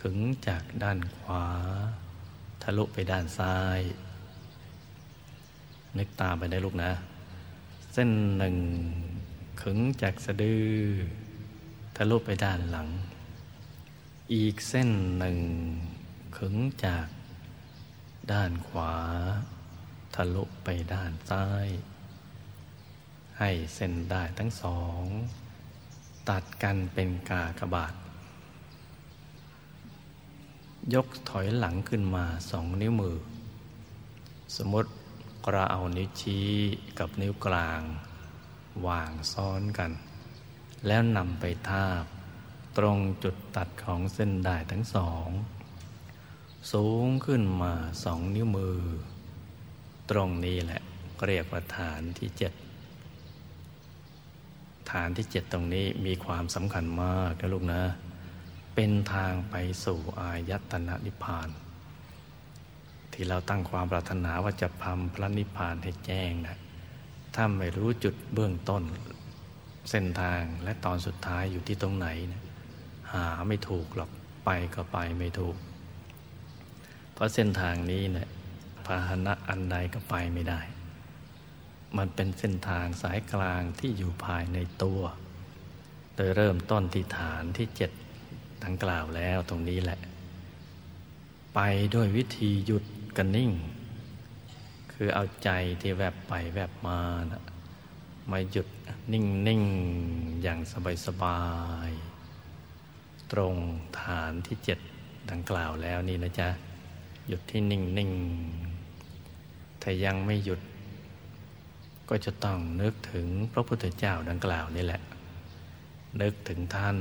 [0.00, 1.44] ขึงจากด้านขวา
[2.62, 3.80] ทะลุไปด้านซ้าย
[5.98, 6.92] นึกตามไปได้ลูกนะ
[7.98, 8.58] เส้นหนึ่ง
[9.62, 10.66] ขึงจากสะดือ
[11.96, 12.88] ทะลุไปด้านหลัง
[14.32, 15.38] อีกเส้นหนึ่ง
[16.36, 16.54] ขึง
[16.84, 17.06] จาก
[18.32, 18.94] ด้านขวา
[20.14, 21.68] ทะลุไปด้านซ้าย
[23.38, 25.02] ให้เส้นได้ทั้งสอง
[26.28, 27.94] ตัดกันเป็นกากบาท
[30.94, 33.16] ยกถอยหลังขึ้นมาสองนิ้วมือ
[34.58, 34.90] สมมติ
[35.52, 36.48] เราเอานิ้วชี้
[36.98, 37.80] กับนิ้วกลาง
[38.86, 39.90] วางซ้อนกัน
[40.86, 42.04] แล้วนำไปทาบ
[42.78, 45.28] ตรงจุดตัดของเส้นได้ทั้งสอง
[46.72, 47.72] สูงขึ้นมา
[48.04, 48.78] สองนิ้วมือ
[50.10, 50.82] ตรงนี้แหละ
[51.26, 52.52] เรียกว่าฐานที่เจ็ด
[54.90, 57.82] ฐานที่เจ็ดตรงนี้มีความสำคัญมากนะลูกนะ
[58.74, 59.54] เป็นทางไป
[59.84, 61.48] สู่อายตนะนิพพาน
[63.18, 66.56] ที่เราตั้งความปรารถนาว่าจะพำพระนิพพานให้แจ้งนะ
[67.34, 68.82] ถ้าไม่รู้จุดเบื้องต้น
[69.90, 72.42] เส้นทางและตอนสุดท้ายอยู่ที่ตรงไหนนะ
[73.12, 74.10] หาไม่ถูกหรอก
[74.44, 75.56] ไปก็ไปไม่ถูก
[77.12, 78.28] เพราะเส้นทางนี้เนะี่ย
[78.86, 80.60] พาหนะอันใดก็ไปไม่ได้
[81.96, 85.00] มันเป็นเส้นทางสายกลางที่อยู่ภายในตัว
[86.14, 87.90] โดยเริ่มต้นที่ฐานที่เจ็ด
[88.64, 89.98] ดังกล่าวแล้วตรงนี้แหละ
[91.54, 91.60] ไป
[91.94, 92.84] ด้วยวิธีหยุด
[93.16, 93.50] กันนิ่ง
[94.92, 95.50] คือเอาใจ
[95.80, 97.00] ที่แวบไปแวบมา
[97.30, 97.42] นะ
[98.30, 98.68] มาหยุด
[99.12, 99.62] นิ่งนิ่ง
[100.42, 101.40] อย่างสบายสบา
[101.88, 101.90] ย
[103.32, 103.54] ตรง
[104.00, 104.78] ฐานที่เจ็ด
[105.30, 106.48] ดังกล่าวแล้วนี่นะจ๊ะ
[107.28, 108.10] หยุดที่นิ่งนิ่ง
[109.82, 110.60] ถ้ายังไม่หยุด
[112.08, 115.00] ก็จะต้องนึกถึงพระพุทธเจ้าดังกล่าวนี่แหละ
[116.20, 116.96] นึกถึงท่าน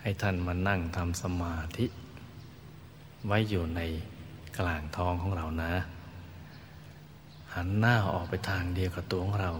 [0.00, 1.86] ให้ท่านมานั่งทำสมาธิ
[3.26, 3.80] ไว้อยู่ใน
[4.58, 5.74] กลางท้องของเรานะ
[7.54, 9.52] หันหน้าออกไปทางเดียวกับตัวของเรา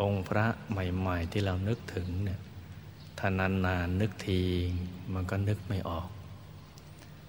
[0.00, 2.40] องค์พระใหม่ ๆ ที่เรานึกถึงเนี่ย
[3.18, 4.40] ถ้านานๆนนึกที
[5.14, 6.08] มันก็นึกไม่ออก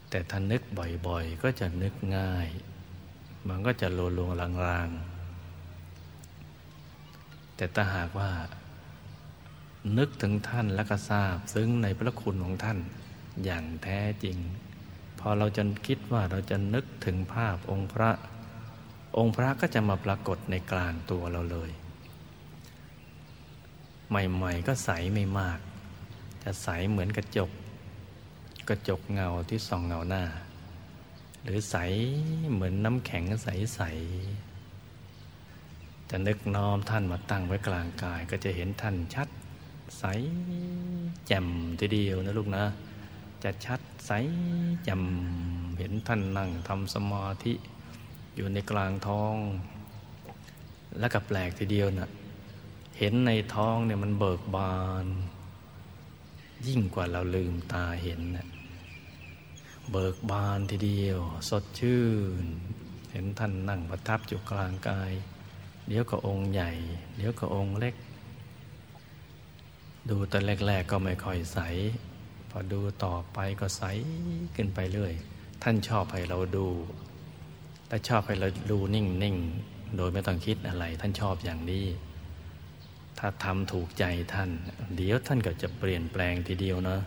[0.10, 0.62] แต่ถ้านึก
[1.08, 2.48] บ่อยๆ ก็จะนึกง่าย
[3.48, 4.30] มันก็จะโลลง
[4.66, 8.32] ลางๆ แต่ถ้าหากว่า
[9.98, 12.80] นึกถึงท่านแล้วก็ทราบ ซึ่งในพระคุณของท่าน
[13.46, 14.38] อย่างแท้จริง
[15.20, 18.12] พอเราจะคิดว่าเราจะนึกถึงภาพองค์พระ
[19.18, 21.72] องค์พระก็จะมาปรากฏในกลางตัวเราเลย
[24.10, 25.60] ใหม่ๆก็ใสไม่มาก
[26.44, 27.50] จะใสเหมือนกระจก
[28.70, 30.24] กระจกเงาที่ส่องเงาหน้า
[31.44, 31.76] หรือใส
[32.54, 39.28] เหมือนน้ำแข็งใสๆจะนึกน้อมท่านมาตั้งไว้กลางกาย ก็จะเห็นท่านชัด
[40.00, 40.04] ใส
[41.28, 41.48] แจ่ม
[41.80, 42.64] ทีเดียวนะลูกนะ
[43.44, 44.12] จะชัดใส
[44.84, 45.04] แจ่ม
[45.78, 47.54] เห็นท่านนั่งทำสมาธิ
[48.36, 49.36] อยู่ในกลางท้อง
[51.00, 52.10] แล้วก็แปลกทีเดียวนะ่ะ
[53.00, 55.06] เห็นในท้องเนี่ยมันเบิกบาน
[56.68, 58.48] ยิ่งกว่าเราลืมตาเห็นนะ
[59.92, 62.04] เบิกบานทีเดียว สดชื่
[62.44, 62.46] น
[63.12, 65.12] เห็นท่านนั่งประทับอยู่กลางกาย
[65.88, 66.72] เดี๋ยวก็องค์ใหญ่
[67.18, 67.96] เดี๋ยวก็องค์เล็ก
[70.10, 71.60] ดูตอนแรก ๆ ก็ไม่ค่อยใส
[72.50, 73.84] พอดูต่อไปก็ใส
[74.56, 75.14] ขึ้นไปเรื่อย
[75.64, 76.68] ท่านชอบให้เราดู
[77.88, 81.86] และชอบให้เราดูนิ่งๆ โดยไม่ต้องคิดอะไร ท่านชอบอย่างนี้
[83.18, 84.50] ถ้าทำถูกใจท่าน
[84.96, 87.00] เดี๋ยวท่านก็จะเปลี่ยนแปลงทีเดียวนะ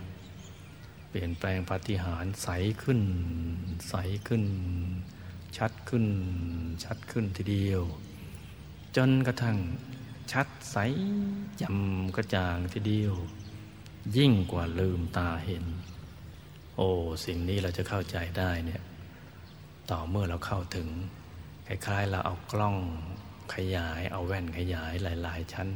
[1.08, 2.48] เปลี่ยนแปลงปฏิหารใส
[2.82, 3.00] ขึ้น
[3.88, 3.94] ใส
[4.28, 4.44] ขึ้น
[5.56, 6.06] ชัดขึ้น
[6.84, 7.82] ชัดขึ้นทีเดียว
[8.96, 9.56] จนกระทั่ง
[10.32, 10.76] ชัดใส
[11.60, 13.14] จำกระจ่างทีเดียว
[14.16, 15.64] ยิ่งกว่าลืมตาเห็น
[16.76, 16.88] โอ้
[17.26, 18.82] สิ่งนี้เราจะเข้าใจได้เนี่ย
[19.90, 20.88] ต่อเมื่อเราเข้าถึง
[21.66, 22.76] คล้ายๆเราเอากล้อง
[23.54, 25.68] ขยาย เอาแว่นขยายหลาย ๆ ชั้น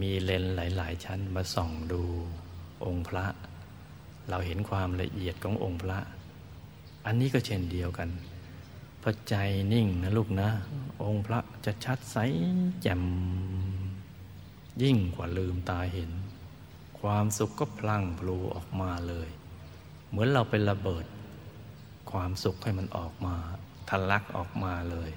[0.00, 2.02] มีเลนส์หลาย ๆ ชั้นมาส่องดู
[2.84, 3.26] องค์พระ
[4.28, 5.98] เราเห็นความละเอียดขององค์พระ
[7.06, 8.08] อันนี้ก็เช่นเดียวกัน
[9.02, 9.34] พอใจ
[9.72, 10.48] นิ่งนะลูกนะ
[11.04, 12.16] องค์พระจะชัดใส
[12.82, 13.02] แจ่ม
[14.82, 16.10] ยิ่งกว่าลืมตาเห็น
[17.02, 19.28] ความสุขก็พลั่งพลูออกมาเลย
[20.08, 21.04] เหมือนเราเป็นระเบิด
[22.12, 23.36] ความสุขให้มันออกมา
[23.88, 25.10] ทะลักออกมาเลย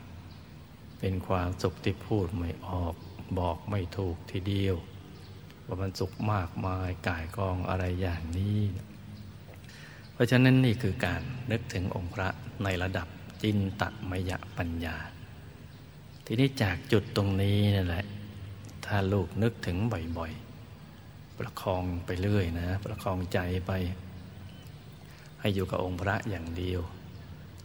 [0.99, 2.95] เป็นความสุขที่พูดไม่ออก
[3.39, 4.75] บอกไม่ถูกทีเดียว
[5.65, 8.59] ว่ามันสุขมากมายกายกองอะไรอย่างนี้
[10.13, 11.21] เพราะฉะนั้นนี่คือการ
[11.51, 12.27] นึกถึงองค์พระ
[12.63, 13.07] ในระดับ
[13.41, 14.97] จินตมยปัญญา
[16.25, 18.05] ทีนี้จากจุดตรงนี้นั่นแหละ
[18.85, 19.77] ถ้าลูกนึกถึง
[20.17, 20.44] บ่อยๆ
[21.39, 23.71] ประคองไปเรื่อยนะ ประคองใจไป
[25.39, 26.81] ให้อยู่กับองค์พระอย่างเดียว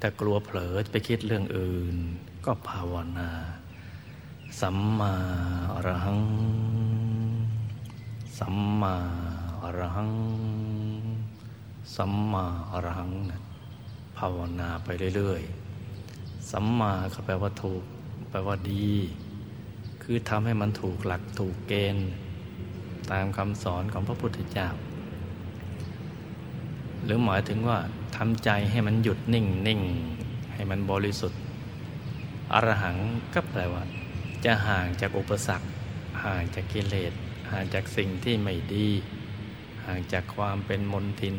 [0.00, 1.96] ถ้ากลัวเผลอไปคิดเรื่องอื่น
[2.44, 3.30] ก็ภาวนา
[4.60, 5.14] สัมมา
[5.74, 6.22] อรหัง
[8.38, 8.94] สัมมา
[9.62, 10.12] อรหัง
[11.96, 13.40] สัมมาอรหังนะ
[14.18, 17.82] ภาวนาไปเรื่อยๆ สัมมาก็แปลว่าถูก
[18.30, 18.88] แปลว่าดี
[20.02, 22.08] คือทำให้มันถูกหลักถูกเกณฑ์
[23.12, 24.68] ตามคำสอนของพระพุทธเจ้า
[27.04, 27.78] หรือหมายถึงว่า
[28.16, 29.80] ทำใจให้มันหยุดนิ่งนิ่ง
[30.52, 31.40] ให้มันบริสุทธิ์
[32.52, 32.96] อรหัง
[33.34, 33.84] ก็แปลว่า
[34.44, 35.66] จะห่างจากอุปสรรค
[36.24, 37.12] ห่างจากกิเลส
[37.50, 38.88] ห่างจากสิ่งที่ไม่ดี
[39.84, 41.34] ห่างจากความเป็นมนทิน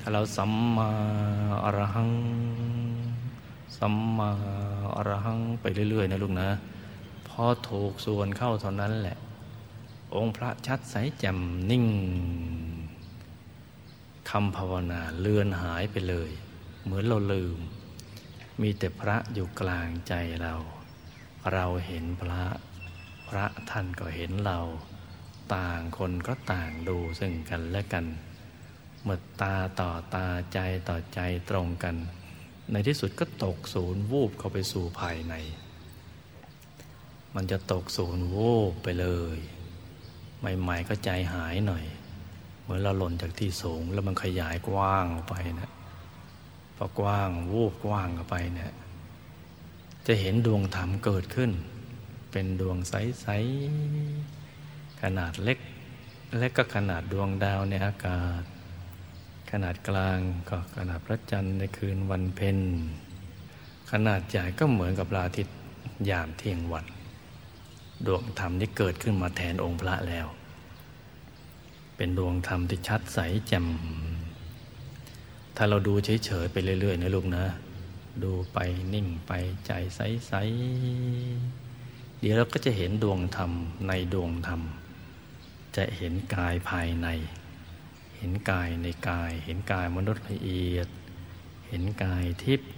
[0.00, 0.90] ถ้าเราสัมมา
[1.64, 2.10] อรหัง
[3.78, 4.30] สัมมา
[4.96, 6.48] อรหังไปเรื่อยๆนะลูกนะ
[7.28, 9.16] พอถูกส่วนเข้าเท่านั้นแหละ
[10.14, 11.38] องค์พระชัดใสแจ่ม
[11.70, 11.86] นิ่ง
[14.30, 16.30] คำภาวนาเลือนหายไปเลย
[16.82, 17.58] เหมือนเราลืม
[18.62, 20.54] มีแต่พระอยู่กลางใจเรา
[21.52, 22.44] เราเห็นพระ
[23.28, 24.60] พระท่านก็เห็นเรา
[25.54, 28.06] ต่างคนก็ต่างดูซึ่งกันและกัน
[29.02, 31.96] เมื่อตาต่อตาใจต่อใจตรงกัน
[32.72, 35.34] ในที่สุดก็ตกศูนย์วูบเข้าไปสู่ภายใน
[37.34, 39.38] มันจะตกศูนย์วูบไปเลย
[40.40, 41.84] ใหม่ ๆ ก็ใจหายหน่อย
[42.62, 45.70] เหมือนเราหล่นจากที่สูง แล้วมันขยายกว้างออกไปนะ
[46.76, 48.72] พอกว้างวูบกว้างออกไปเนี่ย
[50.06, 51.50] จะเห็นดวงธรรมเกิดขึ้น
[52.32, 53.26] เป็นดวงใส
[54.14, 55.58] ๆ ขนาดเล็ก
[56.38, 58.42] และก็ขนาดดวงดาวในอากาศ
[59.50, 62.58] ขนาดกลางก็ขนาดพระจันทร์ในคืนวันเพ็ญ
[63.90, 65.56] ขนาดใหญ่ก็เหมือนกับราทิตย์
[66.10, 66.86] ยามเที่ยงวัน
[68.06, 70.26] ดวงธรรมที่เกิดขึ้นมาแทนองค์พระแล้ว
[71.96, 73.66] เป็นดวงธรรมที่ชัดใสแจ่ม
[75.56, 77.44] ถ้าเราดูเฉยๆไปเรื่อยๆนะลูกนะ
[78.22, 78.58] ดูไป
[78.94, 79.32] นิ่งไป
[79.66, 83.50] ใจใสๆเดี๋ยวเราก็จะเห็นดวงธรรม
[83.88, 84.60] ในดวงธรรม
[85.76, 87.08] จะเห็นกายภายใน
[88.16, 90.88] เห็นกายในกาย เห็นกายมนุษย์ละเอียด
[91.68, 92.68] เห็นกายทิพย์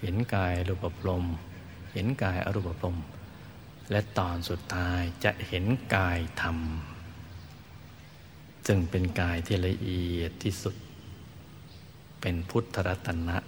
[0.00, 1.24] เห็นกายรูปปลม
[1.92, 2.96] เห็นกายอรูปปลม
[3.90, 6.58] และตอนสุดท้ายจะเห็นกายธรรม
[8.66, 10.76] จึงเป็นกายที่ละเอียดที่สุด
[12.20, 13.38] เป็นพุทธรัตนะ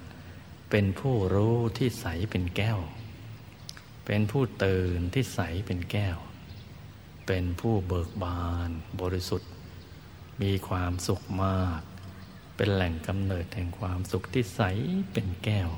[0.71, 2.79] เป็นผู้รู้ที่ใสเป็นแก้ว
[4.07, 6.19] เป็นผู้ตื่นที่ใสเป็นแก้ว
[7.27, 9.51] เป็นผู้เบิกบานบริสุทธิ์
[10.43, 11.81] มีความสุขมาก
[12.57, 14.63] เป็นแหล่งกำเนิดแห่งความสุขที่ใส
[15.13, 15.71] เป็นแก้ว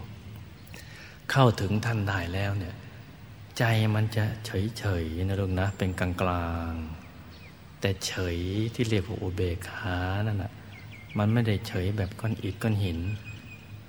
[1.30, 2.76] เข้าถึงท่านได้แล้วเนี่ย
[3.58, 6.72] ใจมันจะเฉยเฉยนะลูกนะ เป็นกลางกลาง
[7.80, 8.38] แต่เฉย
[8.74, 10.52] ที่เรียกว่าอุเบกขานั่นนะ
[11.18, 12.98] มันไม่ได้เฉยแบบก้อนอิฐก้อนหิน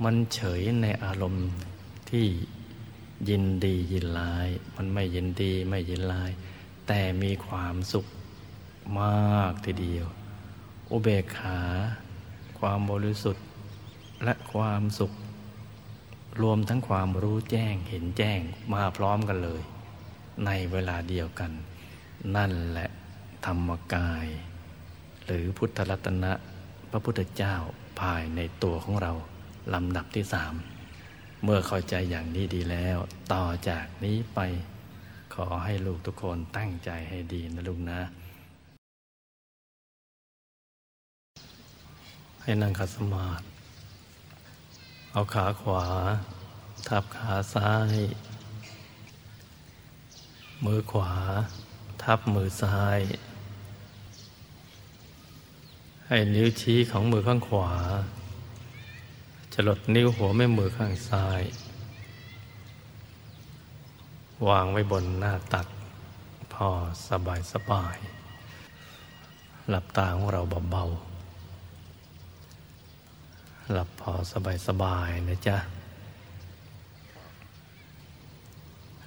[0.04, 1.50] มันเฉยในอารมณ์
[2.10, 2.28] ที่
[3.30, 6.32] ยินดียินลาย มันไม่ยินดีไม่ยินลาย
[6.88, 8.06] แต่มีความสุข
[9.00, 10.06] มากทีเดียว
[10.92, 11.60] อุเบกขา
[12.60, 13.46] ความบริสุทธิ์
[14.24, 15.12] และความสุข
[16.42, 18.40] รวมทั้งความรู้แจ้งเห็นแจ้ง
[18.74, 19.62] มาพร้อมกันเลย
[20.46, 21.52] ในเวลาเดียวกัน
[22.36, 22.88] นั่นแหละ
[23.46, 24.28] ธรรมกาย
[25.26, 26.34] หรือพุทธรัตนะ
[26.92, 27.56] พระพุทธเจ้า
[28.02, 29.12] ภายในตัวของเรา
[29.74, 30.54] ลำดับที่สาม
[31.44, 32.98] เมื่อเข้าใจอย่างนี้ดีแล้ว
[33.34, 34.40] ต่อจากนี้ไป
[35.36, 38.00] ขอให้ลูกทุกคนตั้งใจให้ดีนะลูกนะ
[42.44, 43.53] ให้นั่งขัดสมาธิ
[45.16, 45.86] เอาขาขวา
[46.88, 47.96] ทับขาซ้าย
[50.66, 51.12] มือขวา
[52.04, 53.00] ทับมือซ้าย
[56.08, 57.72] ให้นิ้วชี้ของมือข้างขวา
[59.54, 61.42] จะลดนิ้วหัวแม่มือข้างซ้าย
[64.48, 65.68] วางไว้บนหน้าตัก
[66.54, 66.68] พอ
[67.08, 67.98] สบายสบาย
[69.70, 71.13] หลับตาของเราเบาๆ
[73.72, 74.14] หลับพอ
[74.68, 75.58] สบายๆนะจ๊ะ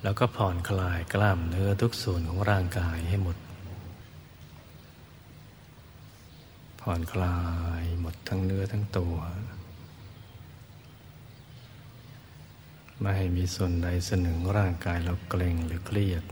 [0.03, 3.37] แล้วก็ผ่อนคลายกล้ามเนื้อทุกส่วนของร่างกายให้หมด
[6.81, 7.39] ผ่อนคลา
[7.81, 9.17] ยหมดทั้งเนื้อทั้งตัว
[13.01, 16.25] ไม่ให้มีส่วนใดสนึงร่างกายเราเกร็งหรือเครียด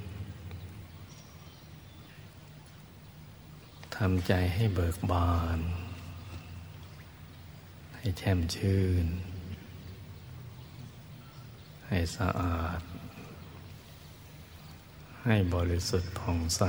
[3.96, 5.60] ทำใจให้เบิกบาน
[8.04, 9.06] ให้แช่มชื่น
[11.88, 12.80] ให้สะอาด
[15.24, 16.62] ให้บริสุทธิ์ผ่องใส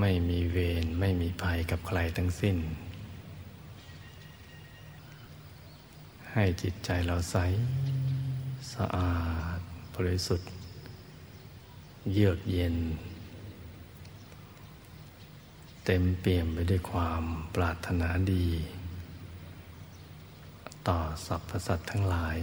[0.00, 2.56] ไม่มีเวรไม่มีภัยกับใครทั้งสิ้น
[6.32, 7.36] ให้จิตใจเราใส
[8.74, 9.14] สะอา
[9.56, 9.58] ด
[9.94, 10.48] บริสุทธิ์
[12.12, 12.76] เยือกเย็น
[15.90, 17.22] เต็มเปี่ยมไปด้วยความ
[17.54, 18.48] ปรารถนาดี
[20.88, 22.38] ต่อสรรพสัตว์ทั้งหลาย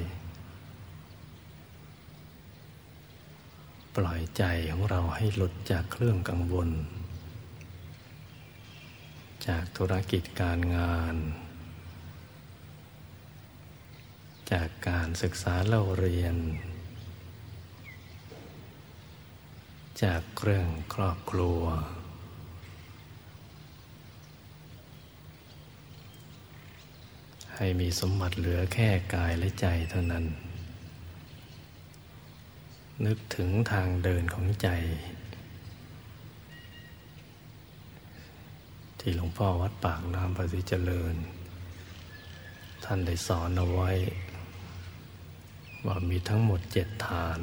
[3.96, 6.70] ปล่อยใจของเราให้หลุดจากเครื่องกังวล
[9.48, 11.16] จากธุรกิจการงาน
[14.52, 16.36] จากการศึกษาเล่าเรียน
[20.04, 21.64] จากเรื่องครอบครัว
[27.58, 30.26] ให้มีสมบัติเหลือแค่กายและใจเท่านั้น
[33.06, 34.70] นึกถึงทางเดินของใจ
[39.00, 41.16] ที่หลวงพ่อวัดปากน้ำปฏิเจริญ
[42.84, 43.92] ท่านได้สอนเอาไว้
[45.86, 47.42] ว่ามีทั้งหมดเจ็ดฐาน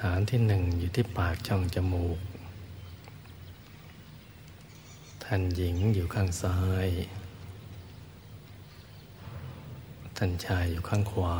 [0.00, 2.18] ฐานที่หนึ่งอยู่ที่ปากช่องจมูก
[5.34, 6.88] ท่านหญิงอยู่ข้างซ้าย
[10.16, 11.36] ท่านชายอยู่ข้างขวา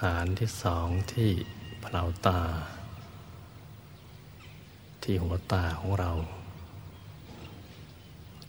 [0.00, 1.30] ฐานที่สองที่
[1.80, 2.40] เปล่าตา
[5.02, 6.12] ที่หัวตาของเรา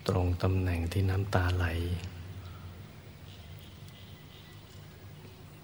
[0.08, 1.66] ตรงตำแหน่งที่น้ำตาไหล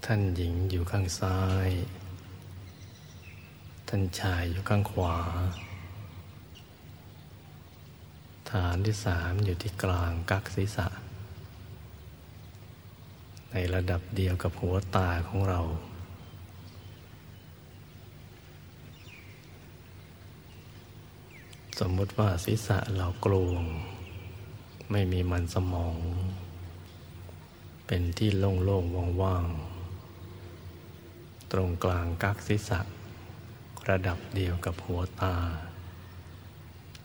[0.06, 1.70] ท่านหญิงอยู่ข้างซ้าย
[3.96, 5.16] ท่านชายอยู่ข้างขวา
[8.52, 10.88] ฐานที่สามอยู่ที่กลางกักศีรษะ
[13.52, 15.62] ในระดับเดียวกับหัวตาของเรา
[21.80, 23.64] สมมติว่าศีรษะเรากลวง
[24.92, 25.98] ไม่มีมันสมอง
[27.88, 32.82] เป็นที่โล่งๆว่างๆ ตรงกลางกักศีรษะ
[33.90, 35.36] ระดับเดียวกับหัวตา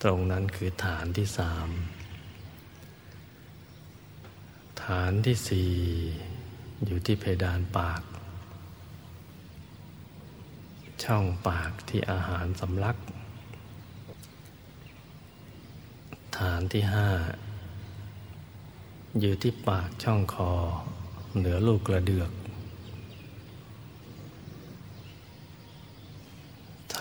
[0.01, 1.69] ตรงนั้นคือฐานที่สาม
[4.83, 5.73] ฐานที่สี่
[6.85, 8.01] อยู่ที่เพดานปาก
[11.03, 12.97] ช่องปากที่อาหารสำลัก
[16.39, 17.09] ฐานที่ห้า
[19.19, 20.51] อยู่ที่ปากช่องคอ
[21.37, 22.31] เหนือลูกกระเดือก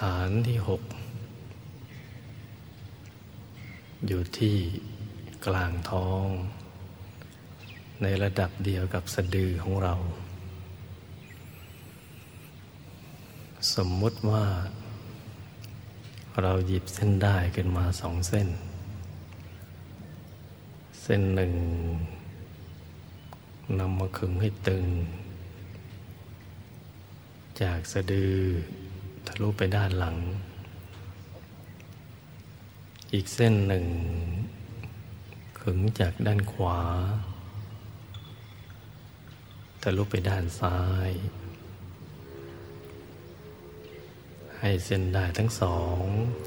[0.00, 0.82] ฐานที่หก
[4.06, 4.56] อยู่ที่
[5.46, 6.26] กลางท้อง
[8.02, 9.94] ในระดับเดียวกับสะดือของเรา
[13.74, 14.44] สมมุติว่า
[16.42, 18.48] เราหยิบเส้นได้ขึ้นมาสองเส้น
[21.02, 21.54] เส้นหนึ่ง
[23.78, 24.84] นำมาขึงให้ตึง
[27.62, 28.34] จากสะดือ
[29.40, 30.16] ลุไปด้านหลัง
[33.12, 33.86] อีกเส้นหนึ่ง
[35.60, 36.78] ขึงจากด้านขวา
[39.82, 40.78] ทะลุไปด้านซ้า
[41.08, 41.10] ย
[44.58, 46.02] ให้เส้นได้ทั้งสอง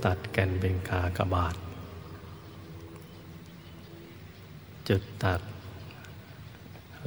[0.05, 1.55] ตัดกันเป็นกากบาท
[4.87, 5.41] จุดตัด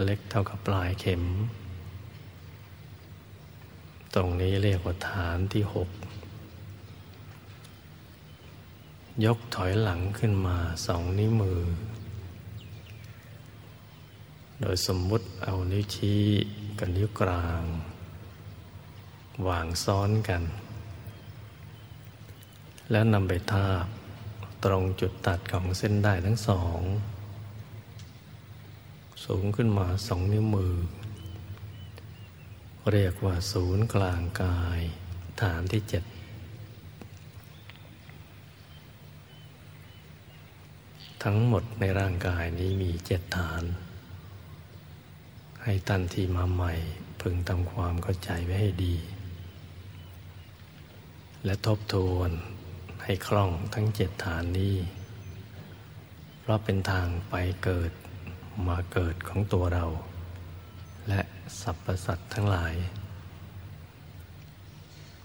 [0.05, 1.23] เล็กเท่ากับปลายเข็ม
[4.15, 5.89] ตรงนี้เรียกว่าฐานที่หก
[9.25, 10.57] ยกถอยหลังขึ้นมา
[10.87, 11.61] สองนิ้วมือ
[14.61, 16.23] โดยสมมุติเอานิ้วชี้
[16.79, 17.63] กับนิ้วกลาง
[19.49, 20.43] วางซ้อนกัน
[22.91, 23.87] แล้วนำไปทาบ
[24.65, 26.81] ตรงจุดตัดของเส้นได้ทั้งสอง
[29.25, 30.73] สูงขึ้นมาสองนิ้วมือ
[32.93, 34.81] เรียกว่าศูนย์กลางกาย
[35.43, 36.05] ฐานที่เจ็ด
[41.23, 43.63] ทั้งหมดในร่างกายนี้มีเจ็ดฐาน
[45.65, 46.73] ให้ตันที่มาใหม่
[47.21, 48.97] พึงทำความเข้าใจไว้ให้ดี
[51.45, 52.31] และทบทวน
[53.05, 54.77] ให้คล่องทั้งเจ็ดฐานนี้
[56.41, 57.93] เพราะเป็นทางไปเกิด
[58.69, 59.85] มาเกิดของตัวเรา
[61.09, 61.21] และ
[61.61, 62.75] สรรพสัตว์ทั้งหลาย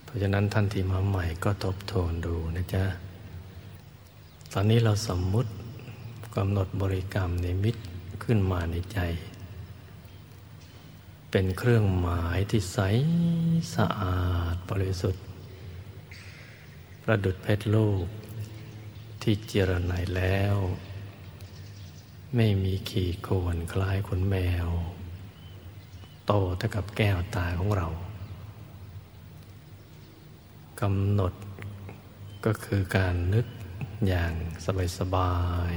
[0.04, 2.84] เพราะฉะนั้นท่านที่มาใหม่ก็ทบทวนดูนะจ๊ะ
[4.54, 5.52] ตอนนี้เราสมมุติ
[6.36, 7.76] กำหนดบริกรรมในมิต
[8.24, 9.00] ขึ้นมาในใจ
[11.32, 12.80] เป็นเครื่องหมายที่ใส
[13.76, 14.22] สะอา
[14.54, 15.24] ดบริสุทธิ์
[17.04, 18.06] ประดุดเพชรลูก
[19.22, 20.56] ที่เจรไนแล้ว
[22.36, 24.68] ไม่มีขีดข่วนคล้ายขนแมว
[26.32, 27.88] โตเท่ากับแก้วตาของเรา
[30.82, 31.34] กำหนด
[32.46, 33.46] ก็คือการนึก
[34.08, 34.34] อย่าง
[34.98, 35.36] สบา
[35.72, 35.74] ย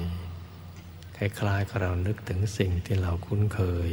[0.58, 3.90] ๆคล้ายๆกับเรานึกถึงสิ่งที่เราคุ้นเคย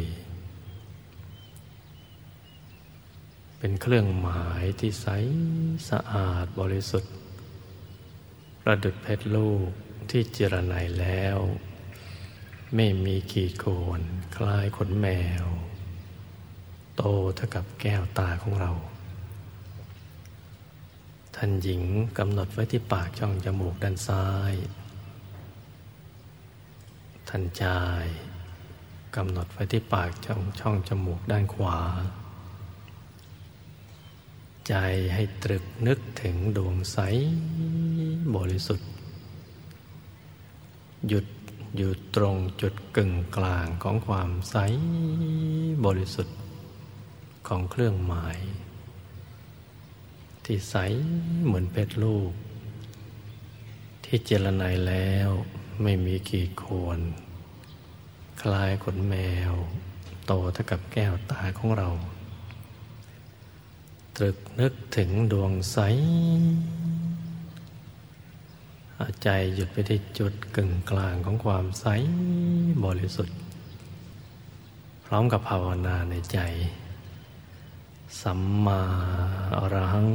[3.58, 5.08] เป็นเครื่องหมายที่ใส
[5.90, 7.16] สะอาดบริสุทธิ์
[8.64, 9.70] ประดุดเพชรลูก
[10.10, 11.38] ที่เจรไนแล้ว
[12.76, 13.66] ไม่มีขีดโค
[14.00, 14.02] น
[14.36, 15.10] คล้ายขนแม
[15.46, 15.48] ว
[17.02, 18.72] โตเท่ากับแก้วตาของเรา
[21.36, 21.84] ท่านหญิง
[22.18, 24.54] กำหนดไว้ที่ปากช่องจมูกด้านซ้าย
[27.30, 28.06] ท่านชาย
[29.16, 31.80] กำหนดไว้ที่ปากช่องช่องจมูกด้านขวา
[34.68, 34.74] ใจ
[35.14, 36.98] ให้ตรึกนึกถึงดวงใส
[38.36, 38.90] บริสุทธิ์
[41.08, 41.26] หยุด
[41.78, 44.56] อยู่ตรงจุดกึ่งกลางของความใส
[45.88, 46.39] บริสุทธิ์
[47.48, 48.38] ของเครื่องหมาย
[50.46, 50.76] ที่ใส
[51.46, 52.32] เหมือนเพชรลูก
[54.06, 55.30] ที่เจรไนแล้ว
[55.84, 57.00] ไม่มีขีดข่วน
[58.42, 59.16] คล้ายขนแม
[59.52, 59.54] ว
[60.26, 61.90] โตเท่ากับแก้วตาของเรา
[64.16, 65.78] ตรึกนึกถึงดวงใส
[69.24, 71.86] ใจหยุดไปที่จุดกึ่งกลางของความใส
[72.86, 73.38] บริสุทธิ์
[75.06, 76.40] พร้อมกับภาวนาในใจ
[78.18, 78.80] สัมมา
[79.56, 80.12] อรหัง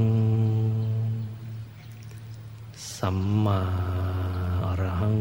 [2.99, 3.59] สัมมา
[4.65, 5.19] อรหัง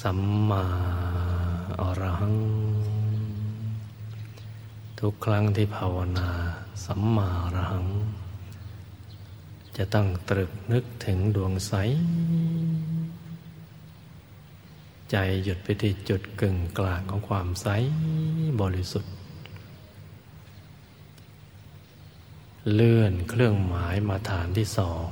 [0.00, 0.62] สัมมา
[1.80, 2.36] อรหัง
[4.98, 6.30] ทุกครั้งที่ภาวนา
[6.84, 7.86] สัมมาอรหัง
[9.76, 11.72] จะต้องตรึกนึกถึงดวงใส
[15.10, 17.66] ใจหยุดไปที่จุดกึ่งกลางของความใส
[18.62, 19.17] บริสุทธิ์
[22.74, 25.10] เลื่อนเครื่องหมายมาฐานที่สอง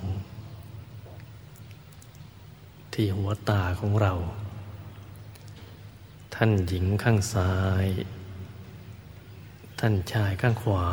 [2.92, 4.12] ที่หัวตาของเรา
[6.34, 7.86] ท่านหญิงข้างซ้าย
[9.78, 10.88] ท่านชายข้างขวา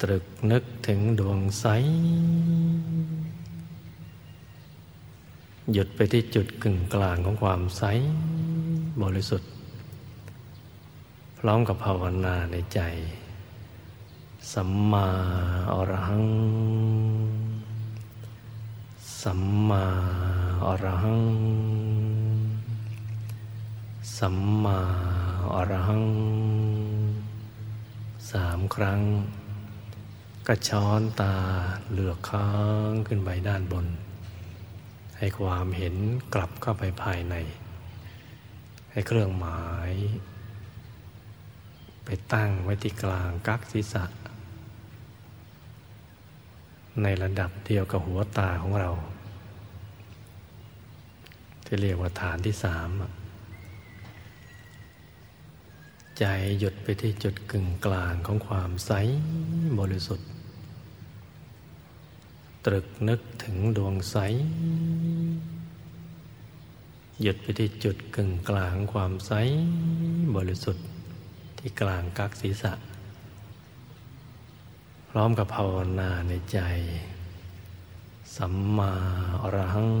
[0.00, 1.66] ตรึกนึกถึงดวงใส
[5.72, 7.82] หยุดไปที่จุดกึ่งกลางของความใส
[9.02, 9.50] บริสุทธิ์
[11.38, 12.80] พร้อมกับภาวนาในใจ
[14.50, 15.06] สัมมา
[15.72, 16.26] อรหัง
[19.22, 19.84] สัมมา
[20.66, 21.24] อรหัง
[24.18, 24.78] สัมมา
[25.54, 26.06] อรหัง
[28.30, 29.00] สามครั้ง
[30.46, 31.34] กระช้อนตา
[31.90, 32.48] เหลือกค้า
[32.88, 33.86] งขึ้นไปด้านบน
[35.18, 35.94] ให้ความเห็น
[36.34, 37.34] กลับเข้าไปภายใน
[38.92, 39.92] ให้เครื่องหมาย
[42.04, 44.04] ไปตั้งไว้ที่กลางกักศีรษะ
[47.02, 48.90] ในระดับเดียวกับหัวตาของเรา
[51.64, 52.88] ที่เรียกว่าฐานที่สาม
[56.18, 56.24] ใจ
[56.58, 58.92] หยุดไปที่จุดกึ่งกลางของความใส
[59.78, 60.28] บริสุทธิ์
[62.64, 64.16] ตรึกนึกถึงดวงใส
[67.22, 69.32] หยุดไปที่จุดกึ่งกลางความใส
[70.36, 70.86] บริสุทธิ์
[71.58, 72.72] ที่กลางกักศีรษะ
[75.14, 76.58] พร้อมกับภาวนาในใจ
[78.36, 78.92] สัมมา
[79.42, 79.92] อรหัง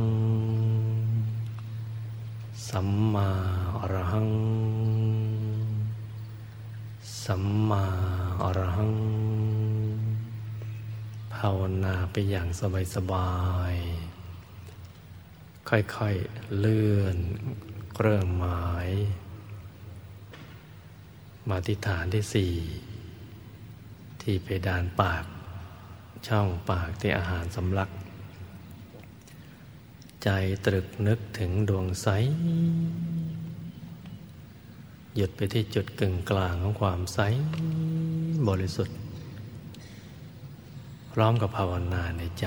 [2.68, 3.28] สัมมา
[3.78, 4.30] อรหัง
[7.24, 7.84] สัมมา
[8.42, 8.94] อรหัง
[11.34, 12.48] ภาวนาไปอย่าง
[12.94, 13.32] สบา
[13.72, 17.16] ยๆค่อยๆเลื่อน
[17.94, 18.88] เครื่องหมาย
[21.48, 22.54] มาที่ฐานที่สี่
[24.22, 25.24] ที่เพดานปาก
[26.26, 27.90] ช่องปากที่อาหารสำลัก
[30.24, 30.28] ใจ
[30.66, 32.08] ตรึกนึกถึงดวงใส
[35.16, 37.18] หยุดไปที่จุดกึ่งกลางของความใส
[38.48, 38.96] บริสุทธิ์
[41.12, 42.46] พร้อมกับภาวนาในใจ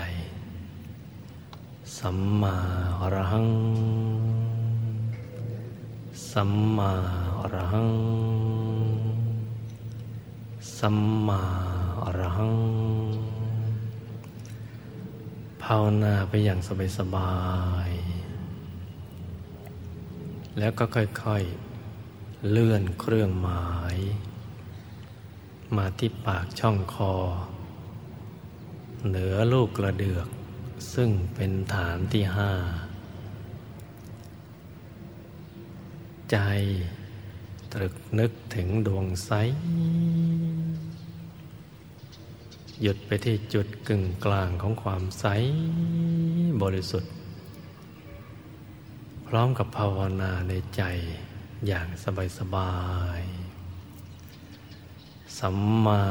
[1.98, 2.56] สัมมา
[3.00, 3.50] อรหัง
[6.32, 6.92] สัมมา
[7.40, 7.90] อรหัง
[10.88, 11.44] สัมมา
[12.04, 12.56] อรหัง
[15.64, 16.60] ภาวนาไปอย่าง
[16.98, 17.36] สบา
[17.88, 23.98] ยๆแล้วก็ค่อยๆ เลื่อนเครื่องหมาย
[25.76, 27.14] มาที่ปากช่องคอ
[29.08, 30.28] เหนือลูกกระเดือก
[30.94, 32.52] ซึ่งเป็นฐานที่ห้า
[36.32, 36.38] ใจ
[37.74, 39.32] ตรึกนึกถึงดวงใส
[42.82, 45.26] หยุดไปที่จุดกึ่งกลางของความใส
[46.62, 47.12] บริสุทธิ์
[49.28, 50.82] พร้อมกับภาวนาในใจ
[51.68, 51.88] อย่าง
[52.40, 52.74] สบา
[53.20, 53.46] ยๆ
[55.40, 56.02] สัมมา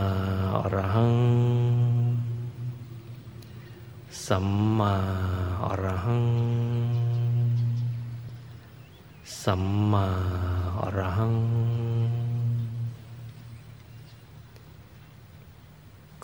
[0.57, 1.17] อรหัง
[4.27, 4.47] สัม
[4.79, 4.95] มา
[5.65, 6.27] อรหัง
[9.43, 9.63] สัม
[9.93, 10.07] มา
[10.81, 11.35] อรหัง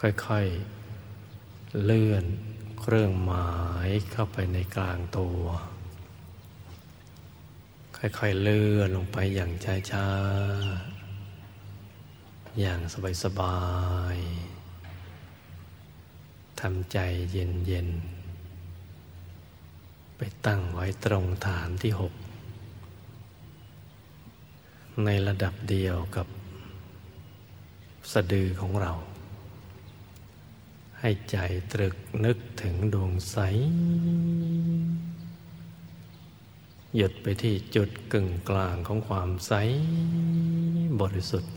[0.00, 2.24] ค่อยๆ เลื่อน
[2.80, 3.50] เครื่องหมา
[3.86, 5.42] ยเข้าไปในกลางตัว
[7.96, 9.50] ค่อยๆ เลื่อนลงไปอย่าง
[9.90, 12.80] ช้าๆ อย่าง
[13.24, 13.60] สบา
[14.14, 16.98] ยๆทำใจ
[17.32, 22.12] เย็นๆ ไปตั้งไว้ตรงฐานที่หก
[25.04, 26.26] ในระดับเดียวกับ
[28.12, 28.92] สะดือของเรา
[31.00, 31.36] ให้ใจ
[31.72, 33.36] ตรึกนึกถึงดวงใส
[36.96, 39.52] หยุดไปที่จุดกึ่งกลางของความใส
[41.00, 41.52] บริสุทธิ์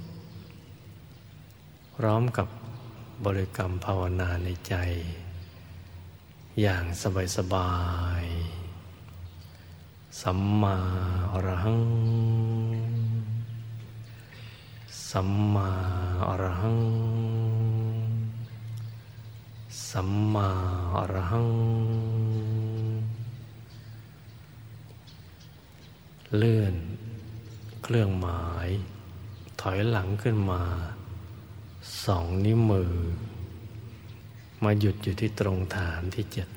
[1.95, 2.47] พร้อมกับ
[3.25, 4.75] บริกรรมภาวนาในใจ
[6.61, 6.85] อย่าง
[7.37, 7.73] สบา
[8.23, 10.77] ยๆสัมมา
[11.31, 11.83] อรหัง
[15.09, 15.69] สัมมา
[16.27, 17.12] อรหัง
[19.89, 20.49] สัมมา
[20.95, 21.51] อรหัง
[26.35, 26.75] เลื่อน
[27.83, 28.69] เครื่องหมาย
[29.61, 30.63] ถอยหลังขึ้นมา
[32.05, 32.93] สองนิ้วมือ
[34.63, 36.49] มาหยุดอยู่ที่ตรงฐานที่เจ็ด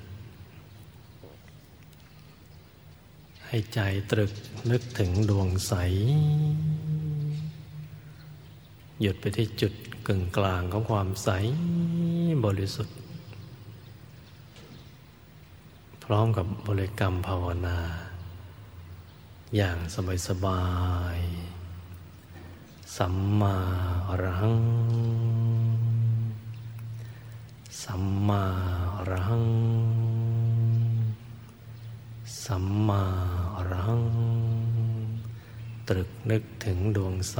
[3.47, 4.33] ให้ใจตรึก
[4.71, 5.75] นึกถึงดวงใส
[9.01, 9.73] หยุดไปที่จุด
[10.07, 11.29] กึ่งกลางของความใส
[12.45, 12.97] บริสุทธิ์
[16.09, 17.79] พร้อมกับบริกรรมภาวนา
[19.57, 20.63] อย่างสบายสบา
[21.17, 21.19] ย
[22.97, 23.55] สัมมา
[24.09, 24.61] อรหัง
[27.83, 28.43] สัมมา
[28.97, 29.49] อรหัง
[32.45, 33.03] สัมมา
[33.57, 34.05] อรหัง
[35.89, 37.39] ตรึกนึกถึงดวงใส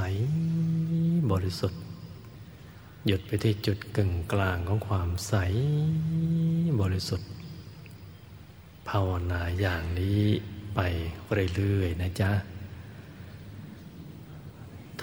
[1.31, 1.83] บริสุทธิ์
[3.07, 5.35] หยุดไปที่จุดกึ่งกลางของความใส
[6.83, 7.31] บริสุทธิ์
[8.89, 10.23] ภาวนาอย่างนี้
[10.75, 10.81] ไป
[11.55, 12.33] เรื่อยๆนะจ๊ะ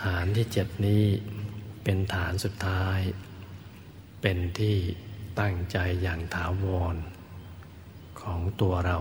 [0.01, 1.03] ฐานที่เจ็ดนี้
[1.83, 2.99] เป็นฐานสุดท้าย
[4.21, 4.77] เป็นที่
[5.39, 6.95] ตั้งใจอย่างถาวร
[8.21, 8.97] ของตัวเรา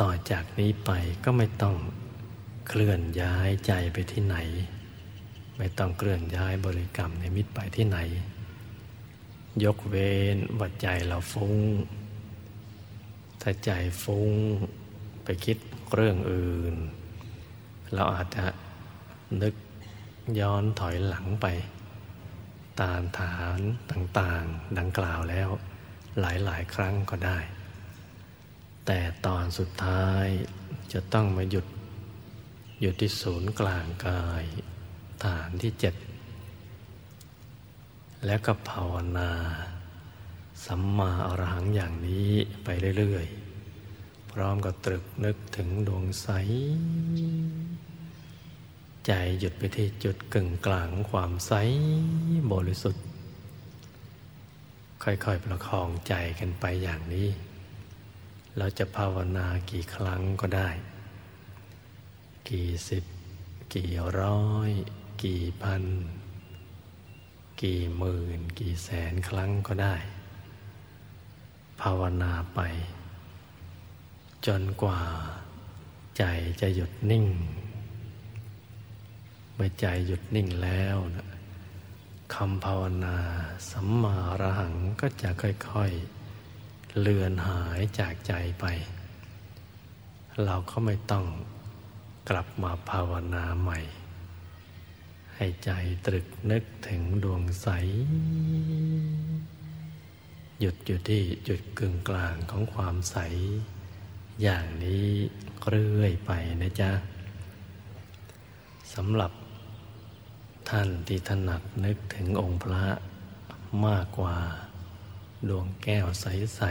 [0.00, 0.90] ต่อจากนี้ไป
[1.24, 1.76] ก็ไม่ต้อง
[2.68, 4.36] เคลื่อนย้ายใจไปที่ไหน
[5.58, 7.98] ไม่ต้องเคลื่อนย้ายบริกรรมในมิตรไปที่ไหน
[9.64, 11.54] ยกเว้นว่าใจเราฟุ้ง
[13.50, 13.72] ถ้าใจ
[14.02, 14.32] ฟุ้ง
[15.24, 15.58] ไปคิด
[15.94, 16.74] เรื่องอื่น
[17.94, 18.44] เราอาจจะ
[19.42, 19.54] นึก
[20.40, 21.46] ย้อนถอยหลังไป
[22.80, 25.48] ตามฐานต่างๆ ดังกล่าวแล้ว
[26.20, 27.38] หลายๆ ครั้งก็ได้
[28.86, 30.26] แต่ตอนสุดท้าย
[30.92, 31.66] จะต้องมาหยุด
[32.80, 34.44] อยู่ที่ศูนย์กลางกาย
[35.24, 35.94] ฐานที่เจ็ด
[38.26, 39.30] แล้วก็ภาวนา
[40.66, 42.30] สัมมาอรหังอย่างนี้
[42.64, 42.68] ไป
[42.98, 43.37] เรื่อย ๆ
[44.38, 46.28] ร้อมกับตรึกนึกถึงดวงใส
[49.06, 51.52] ใจหยุดไปที่จุดกึ่งกลางของความใส
[52.52, 53.04] บริสุทธิ์
[55.02, 57.28] ค่อยๆประคองใจกันไปอย่างนี้
[58.56, 60.68] เราจะภาวนากี่ครั้งก็ได้
[62.48, 63.04] กี่สิบ
[63.74, 64.70] กี่ร้อย
[65.24, 65.84] กี่พัน
[67.62, 69.94] กี่หมื่น กี่แสนครั้งก็ได้
[71.80, 72.60] ภาวนาไป
[74.46, 75.00] จนกว่า
[76.18, 76.24] ใจ
[76.60, 77.26] จะหยุดนิ่ง
[79.54, 81.26] เมื่อใจหยุดนิ่งแล้วนะ
[82.34, 83.16] คำภาวนา
[83.70, 88.64] สัมมาระหังก็จะค่อยๆ เลือนหายจากใจไป
[90.44, 91.26] เราก็ไม่ต้อง
[92.28, 93.78] กลับมาภาวนาใหม่
[95.34, 95.70] ให้ใจ
[96.06, 97.68] ตรึกนึกถึงดวงใส
[100.60, 103.16] หยุดอยู่ที่จุดกึ่งกลางของความใส
[104.42, 105.08] อย่างนี้
[105.68, 106.30] เรื่อยไป
[106.62, 106.90] นะจ๊ะ
[108.94, 109.32] สำหรับ
[110.68, 112.84] ท่านที่ถนัดนึกถึงองค์พระ
[113.86, 114.36] มากกว่า
[115.48, 116.62] ดวงแก้วใส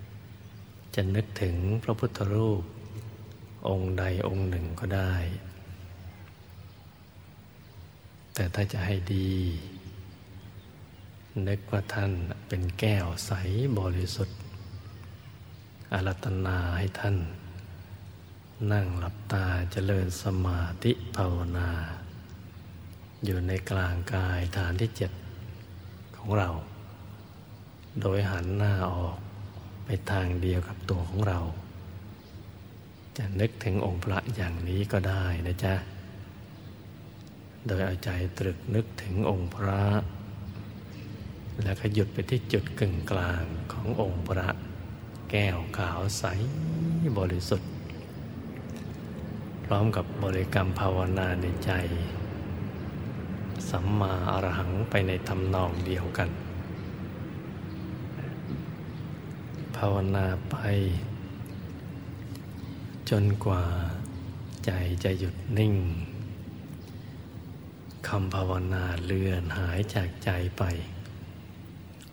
[0.00, 2.62] ๆ จะนึกถึงพระพุทธรูป
[3.68, 5.14] องค์ใดองค์หนึ่งก็ได้
[8.34, 9.30] แต่ถ้าจะให้ดี
[11.46, 12.12] นึกว่าท่าน
[12.48, 13.32] เป็นแก้วใส
[13.78, 14.41] บริสุทธิ์
[15.92, 17.16] อารัตนาให้ท่าน
[18.72, 21.70] นั่งหลับตาเจริญสมาธิภาวนา
[23.24, 25.12] อยู่ในกลางกายฐานที่เจ็ด
[26.16, 26.48] ของเรา
[28.00, 29.16] โดยหันหน้าออก
[29.84, 31.38] ไปทางเดียวกับตัวของเรา
[33.16, 35.74] จะนึกถึงองค์พระอย่างนี้ก็ได้นะจ๊ะ
[37.66, 39.82] โดยเอาใจตรึกนึกถึงองค์พระ
[41.62, 44.48] แล้วก็หยุดไปที่จุดกึ่งกลางขององค์พระ
[45.36, 46.24] แก้วขาวใส
[47.18, 47.70] บริสุทธิ์
[49.64, 51.72] พร้อมกับบริกรรมภาวนาในใจ
[53.70, 56.30] สัมมาอรหังไปในทำนองเดียวกัน
[59.76, 60.56] ภาวนาไป
[63.10, 63.64] จนกว่า
[64.66, 64.70] ใจ
[65.04, 65.74] จะหยุดนิ่ง
[68.08, 70.62] คำภาวนาเลือนหายจากใจไป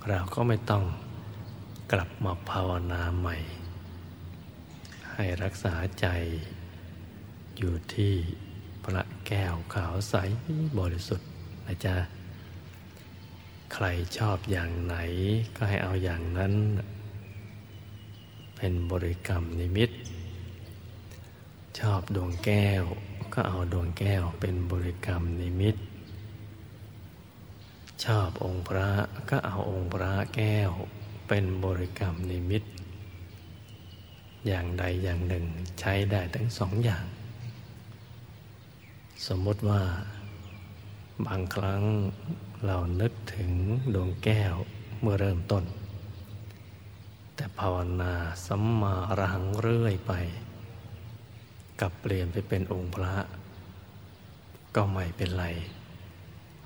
[0.07, 0.86] เราก็ไม่ต้อง
[1.92, 3.38] กลับมาภาวนาใหม่
[5.14, 6.08] ให้รักษาใจ
[7.58, 8.14] อยู่ที่
[8.84, 10.16] พระแก้วขาวใส
[10.80, 11.30] บริสุทธิ์
[11.66, 11.96] นะจ๊ะ
[13.74, 13.86] ใคร
[14.18, 14.96] ชอบอย่างไหน
[15.56, 16.54] ก็ให้เอาอย่างนั้น
[18.56, 19.90] เป็นบริกรรมนิมิต
[21.80, 22.84] ชอบดวงแก้ว
[23.34, 25.76] ก็เอาดวงแก้วเป็นบริกรรมนิมิต
[28.06, 28.90] ชอบองค์พระ
[29.30, 30.72] ก็เอาองค์พระแก้ว
[31.34, 32.64] เป็นบริกรรมนิมิต
[34.48, 35.46] อย่างใดอย่างหนึ่ง
[35.80, 37.06] ใช้ได้ทั้งสองอย่าง
[39.28, 39.82] สมมติว่า
[41.26, 41.84] บางครั้ง
[42.66, 43.52] เรานึกถึง
[43.94, 44.54] ดวงแก้ว
[45.02, 45.64] เมื่อเริ่มต้น
[47.36, 48.14] แต่ภาวนา
[48.46, 50.14] สัมมาอรหังเรื่อยไป
[51.82, 53.16] กับเปลี่ยนไปเป็นองค์พระ
[54.76, 55.46] ก็ไม่เป็นไร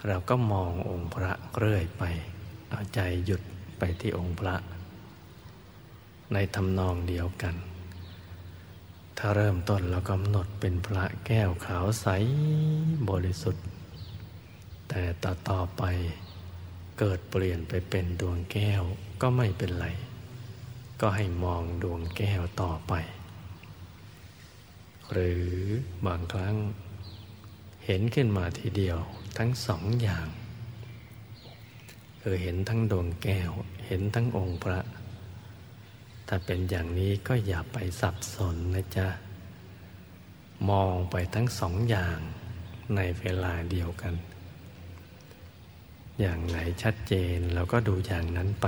[0.07, 2.03] เราก็มององค์พระเรื่อยไป
[2.69, 3.41] เอาใจหยุด
[3.85, 4.55] ไปที่องค์พระ
[6.33, 7.55] ในทำนองเดียวกัน
[9.17, 12.07] ถ้าเริ่มต้นเรากำหนดเป็นพระแก้วขาวใส
[13.09, 13.65] บริสุทธิ์
[14.89, 15.83] แต่ต่อต่อไป
[16.99, 18.83] เกิดเปลี่ยนไปเป็นดวงแก้ว
[19.21, 19.87] ก็ไม่เป็นไร
[21.01, 22.93] ก็ให้มองดวงแก้วต่อไป
[25.11, 25.43] หรือ
[26.05, 26.55] บางครั้ง
[27.85, 28.97] เห็นขึ้นมาทีเดียว
[29.37, 30.27] ทั้งสองอย่าง
[32.25, 33.51] คือเห็นทั้งดวงแก้ว
[33.85, 34.79] เห็นทั้งองค์พระ
[36.27, 39.07] ถ้าเป็นอย่างนี้ก็อย่าไปสับสนนะจ๊ะ
[40.69, 42.19] มองไปทั้งสองอย่าง
[42.95, 44.13] ในเวลาเดียวกัน
[46.19, 48.67] อย่างไหนชัดเจนเราก็ดูอย่างนั้นไป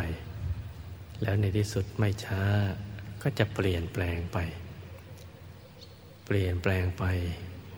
[1.22, 2.42] แล้วในที่สุดไม่ช้า
[3.22, 4.38] ก็จะเปลี่ยนแปลงไป
[6.26, 7.04] เปลี่ยนแปลงไป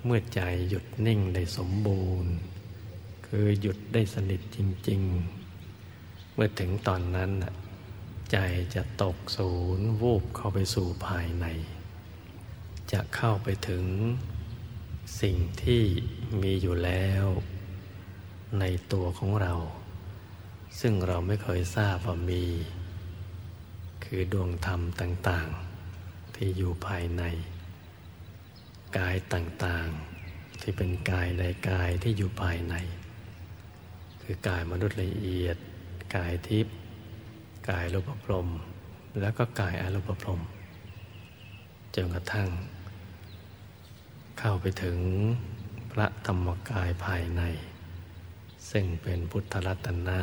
[0.06, 2.34] เมื่อใจหยุดนิ่งได้สมบูรณ์
[3.28, 4.58] คือหยุดได้สนิทจ
[4.90, 5.02] ริง
[5.42, 5.47] ๆ
[6.40, 7.32] เมื่อถึงตอนนั้น
[8.32, 8.38] ใจ
[8.76, 11.46] จะตกศูนย์วูบเข้าไปสู่ภายใน
[12.92, 13.86] จะเข้าไปถึง
[15.22, 15.84] สิ่งที่
[16.42, 17.26] มีอยู่แล้ว
[18.60, 19.54] ในตัวของเรา
[20.80, 22.44] ซึ่งเราไม่เคยทราบว่ามี
[24.04, 27.24] คือดวงธรรมต่างๆ ที่อยู่ภายใน
[28.98, 32.76] กายต่างๆ ที่เป็นกายในกายที่อยู่ภายใน
[34.22, 35.58] คือกายมนุษย์ละเอียด
[36.16, 36.76] กายทิพย์
[37.70, 38.48] กายรูปพรม
[39.20, 40.42] แล้วก็กายอารูปพรม
[41.96, 42.50] จนกระทั่ง
[44.40, 44.98] เข้าไปถึง
[45.92, 47.42] พระธรรมกายภายใน
[48.72, 50.20] ซึ่งเป็นพุทธรัตนะ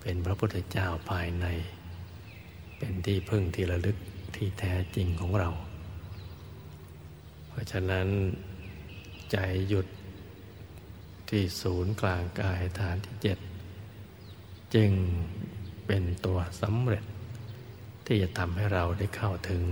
[0.00, 1.46] เป็นพระพุทธเจ้าภายใน
[2.78, 3.96] เป็นที่พึ่งที่ระลึก
[4.36, 5.50] ที่แท้จริงของเรา
[7.48, 8.08] เพราะฉะนั้น
[9.30, 9.36] ใจ
[9.68, 9.86] หยุด
[11.28, 13.38] ที่ที่ศูนย์กลางกายฐานที่เจ็ด
[14.74, 14.92] จึง
[15.86, 17.04] เป็นตัวสำเร็จ
[18.06, 19.64] ที่จะทำให้เราได้เข้าถึง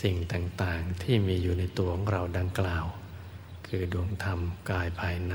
[0.00, 2.86] สิ่งต่างๆที่มีอยู่ในตัวของเราดังกล่าว
[3.66, 5.34] คือดวงธรรมกายภายใน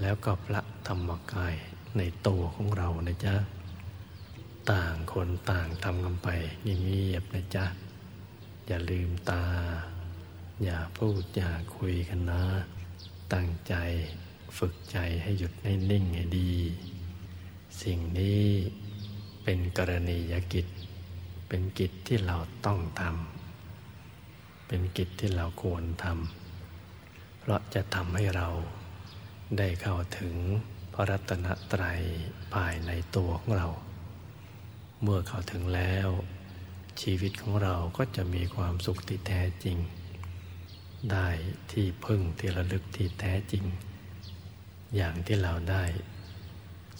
[0.00, 1.54] แล้วก็พระธรรมกาย
[1.98, 3.36] ในตัวของเรานะจ๊ะ
[4.72, 6.28] ต่างคนต่างทำกันไป
[6.62, 7.66] เงียบๆนะจ๊ะ
[8.66, 9.44] อย่าลืมตา
[10.64, 12.44] อย่าพูดอย่าคุยกันนะ
[13.32, 13.74] ตั้งใจ
[14.58, 16.52] ฝึกใจให้หยุดให้นิ่งให้ดี
[17.82, 18.44] สิ่งนี้
[19.44, 20.66] เป็นกรณียกิจ
[21.48, 22.36] เป็นกิจที่เรา
[22.66, 28.48] ต้องทำเป็นกิจที่เราควรทำเพราะจะทำให้เรา
[29.58, 30.34] ได้เข้าถึง
[30.94, 32.00] พระรัตนตรัย
[32.54, 33.68] ภายในตัวของเรา
[35.02, 36.08] เมื่อเข้าถึงแล้ว
[37.00, 39.78] ชีวิตของเราก็จะมีความสุขที่แท้จริง
[41.12, 41.28] ได้
[41.72, 43.64] ที่พึ่งที่ระลึกที่แท้จริง
[44.96, 45.96] อย่างที่เราได้ส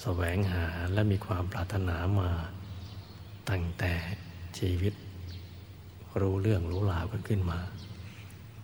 [0.01, 2.31] แสวงหาและมีความปรารถนามา
[3.51, 3.93] ตั้งแต่
[4.59, 4.95] ชีวิต
[6.21, 7.61] รู้เรื่องรู้ราวกันขึ้นมา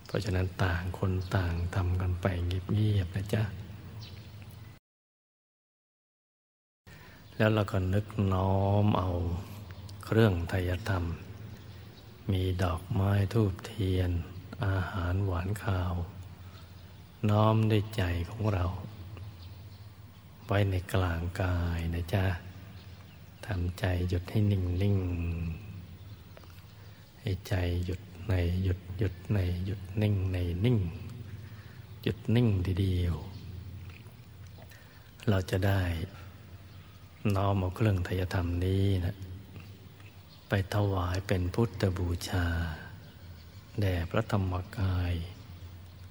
[0.06, 3.42] เพราะฉะนั้นต่างคนต่างทำกันไปเงียบๆนะจ๊ะ
[7.36, 9.10] แล้วเราก็นึกน้อมเอา
[10.04, 11.04] เครื่องไทยธรรม
[12.30, 14.10] มีดอกไม้ทูบเทียน
[14.64, 15.94] อาหารหวานข้าว
[17.30, 18.64] น้อมด้วยใจของเรา
[20.46, 22.24] ไว้ในกลางกายนะจ๊ะ
[23.46, 24.98] ทำใจหยุดให้นิ่งนิ่ง
[27.20, 30.78] ให้ใจหยุดในหยุดหยุดในหยุดนิ่งในนิ่ง
[32.02, 33.16] หยุดนิ่งทีเดียว
[35.28, 35.82] เราจะได้
[37.34, 39.16] น้อมเอาเครื่องทยธรรมนี้นะ
[40.48, 42.46] ไปถวายเป็นพุทธบูชา
[43.80, 45.14] แด่พระธรรมกาย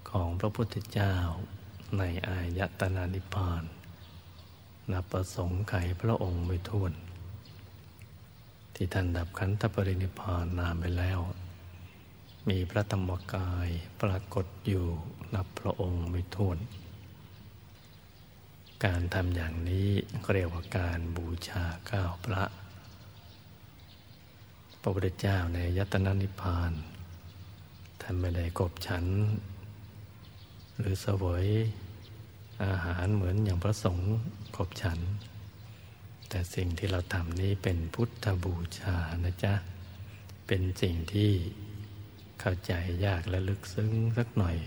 [0.10, 1.16] ของพระพุทธเจ้า
[1.98, 3.64] ในอายตนานิพพาน
[4.92, 6.94] นับประสงค์ไขพระองค์ไม่ท้วน
[8.76, 11.20] ที่ท่านดับขันธปรินิพานนานไปแล้ว
[12.50, 13.70] มีพระธรรมกาย
[14.02, 14.86] ปรากฏอยู่
[15.36, 16.58] นับพระองค์ไม่ท้วน
[18.86, 19.88] การทำอย่างนี้
[20.34, 22.44] เรียกว่าการบูชาข้าวพระ
[24.82, 26.72] พระพุทธเจ้าในยตนานิพพาน
[28.02, 29.06] ท่านไม่ได้กบฉัน
[30.80, 31.48] หรือเสวย
[32.64, 34.14] อาหารเหมือนอย่างพระสงฆ์
[34.56, 35.00] กบฉัน
[36.30, 39.54] แต่สิ่งที่เราทำนี้เป็นพุทธบูชานะจ๊ะ
[40.48, 41.32] เป็นสิ่งที่
[42.40, 42.74] เข้าใจ
[43.06, 44.58] ยากและลึกซึ้งสักหน่อย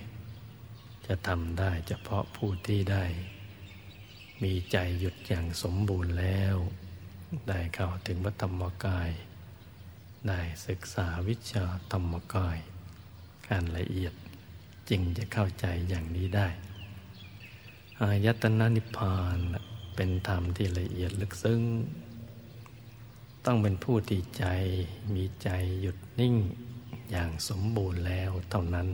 [1.07, 3.05] จะทำได้เฉพาะผู้ที่ได้
[4.43, 6.57] มีใจหยุดอย่างสมบูรณ์แล้ว
[7.49, 9.11] ได้เข้าถึงพระธรรมกาย
[10.28, 12.59] ได้ศึกษาวิชาธรรมกาย
[13.49, 14.14] การละเอียด
[14.91, 16.49] จึงจะเข้าใจอย่างนี้ได้
[18.01, 19.39] อายตนะนิพพาน
[20.01, 21.62] เป็นธรรมที่ละเอียดลึกซึ้ง
[23.44, 24.46] ต้องเป็นผู้ที่ใจ
[25.14, 25.49] มีใจ
[25.80, 26.34] หยุดนิ่ง
[27.11, 28.88] อย่างสมบูรณ์แล้วเท่านั้น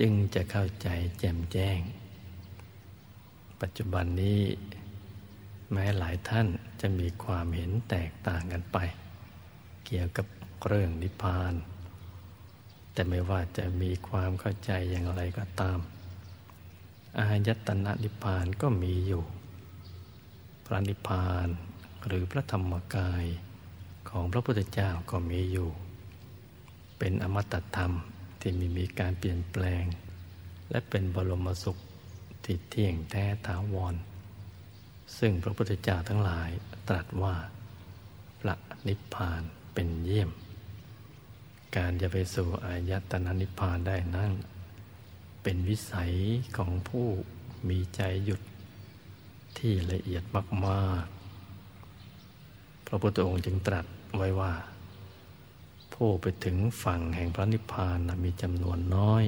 [0.00, 0.88] จึงจะเข้าใจ
[1.18, 1.78] แจ่มแจ้ง
[3.60, 4.42] ปัจจุบันนี้
[5.72, 6.46] แม้หลายท่าน
[6.80, 8.78] จะมีความเห็นแตกต่างกันไป
[9.86, 10.26] เกี่ยวกับ
[10.66, 11.54] เรื่องนิพพาน
[12.92, 15.78] แต่ไม่ว่าจะมีความเข้าใจอย่างไรก็ตาม
[17.18, 19.24] อายตนะนิพพานก็มีอยู่
[20.66, 21.48] พระนิพพาน
[22.06, 23.24] หรือพระธรรมกาย
[24.08, 25.70] ของพระพุทธเจ้าก็มีอยู่
[26.98, 27.92] เป็นอมตะธรรม
[28.40, 29.84] ที่มีมีการเปลี่ยนแปลง
[30.70, 31.76] และเป็นบรมสุข
[32.44, 33.94] ที่เที่ยงแท้ถาวร
[35.18, 36.50] ซึ่งพระพุทธเจ้าทั้งหลาย
[36.88, 37.36] ตรัสว่า
[38.40, 38.54] พระ
[38.86, 39.42] นิพพาน
[39.74, 40.30] เป็นเยี่ยม
[41.76, 44.32] การจะไปสู่อายตนะนิพพานได้นั่น
[45.42, 46.12] เป็นวิสัย
[46.56, 47.06] ของผู้
[47.68, 48.40] มีใจหยุด
[49.58, 50.22] ที่ละเอียด
[50.66, 53.86] มากๆ พระพุทธองค์จึงตรัส
[54.16, 54.52] ไว้ว่า
[55.92, 59.24] ผู้ไปถึงฝั่งแห่งพระนิพพานมีจำนวนน้อย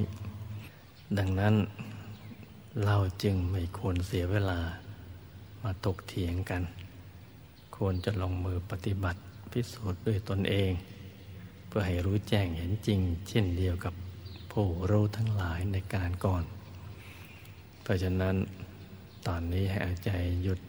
[1.17, 1.55] ดังนั้น
[2.85, 4.59] เราจึงไม่ควรเสียเวลา
[5.63, 6.63] มาตกเถียงกัน
[7.75, 9.19] ควรจะลงมือปฏิบัติ
[9.51, 10.71] พิสูจน์ด้วยตนเอง
[11.67, 13.93] เพื่อให้รู้แจ้งเห็นจริง เช่นเดียวกับ
[14.51, 16.43] ผู้รู้ทั้งหลายในการก่อน
[17.81, 18.35] เพราะฉะนั้น
[19.27, 20.11] ตอนนี้ให้อาใจ
[20.43, 20.59] หยุด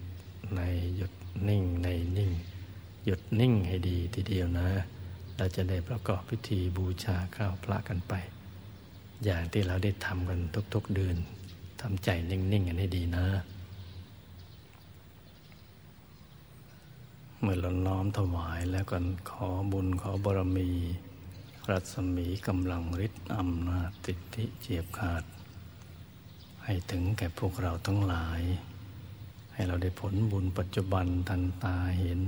[0.55, 0.61] ใน
[0.97, 1.13] หยุด
[1.49, 2.31] นิ่งในนิ่ง
[3.05, 4.69] หยุดนิ่งให้ดีทีเดียวนะ
[5.37, 8.15] เราจะได้ประกอบพิธีบูชาข้าวพระกันไป
[9.25, 10.41] อย่างที่เราได้ทำกัน
[10.75, 11.17] ทุกๆเดือน
[11.81, 13.27] ทำใจนิ่งๆกันให้ดีนะ
[17.41, 18.97] เมื่อเราน้อมถวายแล้วก็
[19.31, 20.71] ขอบุญขอบารมี
[21.71, 25.25] รัศมีกำลังฤทธิ์อำนาจติทธิเจียบขาด
[26.73, 28.43] ให้ถึงแก่พวกเราทั้งหลาย
[29.53, 32.21] ให้เราได้ผลบุญปัจจุบันทันตาเห็น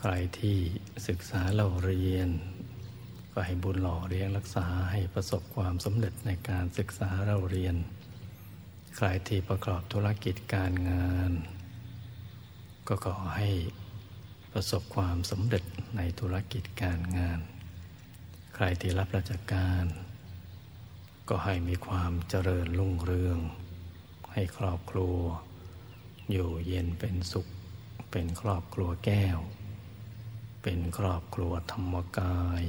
[0.00, 0.56] ใครที่
[1.08, 2.28] ศึกษาเราเรียน
[3.32, 7.74] ก็ให้บุญหล่อเลี้ยงรักษาให้ประสบความสำเร็จในการศึกษาเราเรียน
[8.96, 11.32] ใครที่ประกอบธุรกิจการงาน
[12.88, 13.50] ก็ขอให้
[14.52, 15.64] ประสบความสำเร็จ
[15.96, 17.38] ในธุรกิจการงาน
[18.54, 19.86] ใครที่รับราชการ
[21.32, 23.38] ก็ให้มีความเจริญรุ่งเรือง
[24.32, 25.16] ให้ครอบครัว
[26.30, 27.46] อยู่เย็นเป็นสุข
[28.10, 29.38] เป็นครอบครัวแก้ว
[30.62, 32.62] เป็นครอบครัวธรรมกาย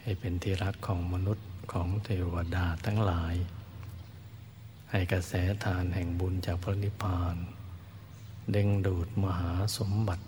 [0.00, 3.34] ให้เป็นที่รักของมนุษย์ของเทวดาทั้งหลาย
[4.90, 5.32] ให้กระแส
[5.64, 7.36] ทานแห่งบุญจากพระนิพพาน
[8.52, 10.24] เด้งดูดมหาสมบัติ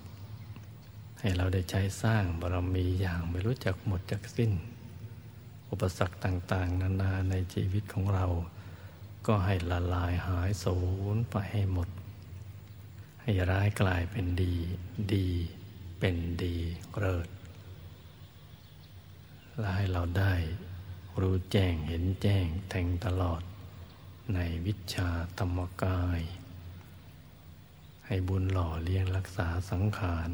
[1.19, 4.53] ให้เราได้ใช้สร้างบารมีอย่างไม่รู้จักหมดจักสิ้น
[5.71, 8.25] อุปสรรคต่าง ๆ นานาในชีวิตของเรา
[9.27, 10.77] ก็ให้ละลายหายสู
[11.13, 11.89] ญไปให้หมด
[13.21, 14.55] ให้ร้ายกลายเป็นดี
[15.13, 15.27] ดี
[15.99, 16.55] เป็นดี
[16.97, 17.27] เลิศ
[19.57, 20.33] และให้เราได้
[21.21, 23.41] รู้แจ้งเห็นแจ้งแทงตลอด
[24.33, 26.21] ในวิชาธรรมกาย
[28.05, 30.29] ให้บุญหล่อเลี้ยงรักษาสังขาร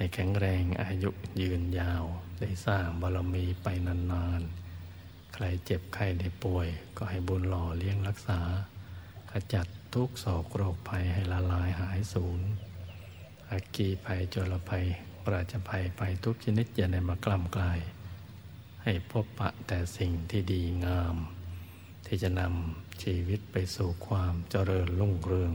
[0.00, 2.04] ห้แข็งแรงอายุยืนยาว
[2.40, 8.40] ได้สร้างบารมีไปนานๆ ใครเจ็บใครได้ป่วย ก็ให้บุญหล่อเลี้ยงรักษา
[9.30, 12.40] ขจัดทุกโศกโรคภัยให้ละลายหายสูญ
[13.50, 14.86] อากีภัยจลภัย
[15.24, 17.80] ปราชภัยไปทุกชนิดอย่าได้มากล้ำกลาย
[18.82, 21.16] ให้พบปะแต่สิ่งที่ดีงาม
[22.06, 25.52] ที่จะนำชีวิตไปสู่ความเจริญรุ่งเรือง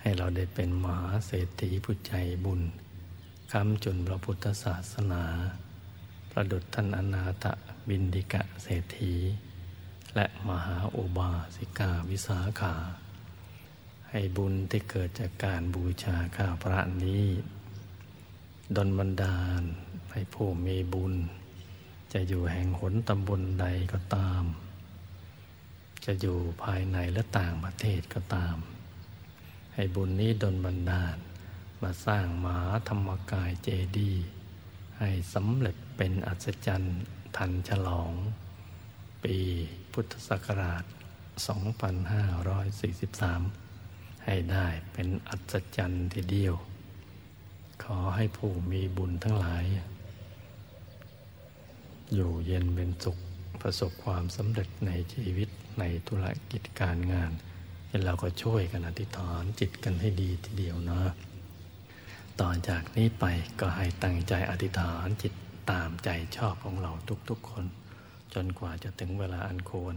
[0.00, 2.14] ให้เราได้เป็นมหาเศรษฐีผู้ใจ
[2.44, 2.62] บุญ
[3.56, 5.24] คำจุนพระพุทธศาสนา
[6.30, 7.44] ประดุจท่านอนาถ
[7.88, 9.14] บินดิกะเศรษฐี
[10.14, 12.74] และมหาอุบาสิกาวิสาขา
[14.10, 17.24] ให้บุญที่เกิดจากการบูชาข้าพระนี้
[18.76, 19.62] ดนบันดาล
[20.12, 21.14] ให้ผู้มีบุญ
[22.12, 24.42] จะอยู่แห่งหนตำบลใดก็ตาม
[26.04, 28.56] จะอยู่ภายในและต่างประเทศก็ตาม
[29.74, 31.18] ให้บุญนี้ดนบันดาล
[31.82, 33.68] มาสร้างมหาธรรมกายเจ
[33.98, 34.24] ดีย์
[34.98, 37.00] ให้สำเร็จเป็นอัศจรรย์
[37.36, 38.12] ทันฉลอง
[39.22, 39.36] ปี
[39.92, 40.84] พุทธศักราช
[43.28, 46.54] 2543 ให้ได้เป็นอัศจรรย์ทีเดียว
[47.84, 49.64] ขอให้ผู้มีบุญทั้งหลาย
[52.14, 53.18] อยู่เย็นเป็นสุข
[53.60, 57.32] ประสบความสำเร็จในชีวิตในธุรกิจการงาน
[58.04, 61.00] เราก็ช่วยกันอธิษฐานจิตกันให้ดีทีเดียวนะ
[62.40, 63.24] ต่อจากนี้ไป
[63.60, 65.32] ก็ให้ตั้งใจอธิษฐานจิต
[65.70, 66.92] ตามใจชอบของเรา
[67.30, 67.64] ทุกๆคน
[68.34, 69.94] จนกว่าจะถึงเวลาอันควร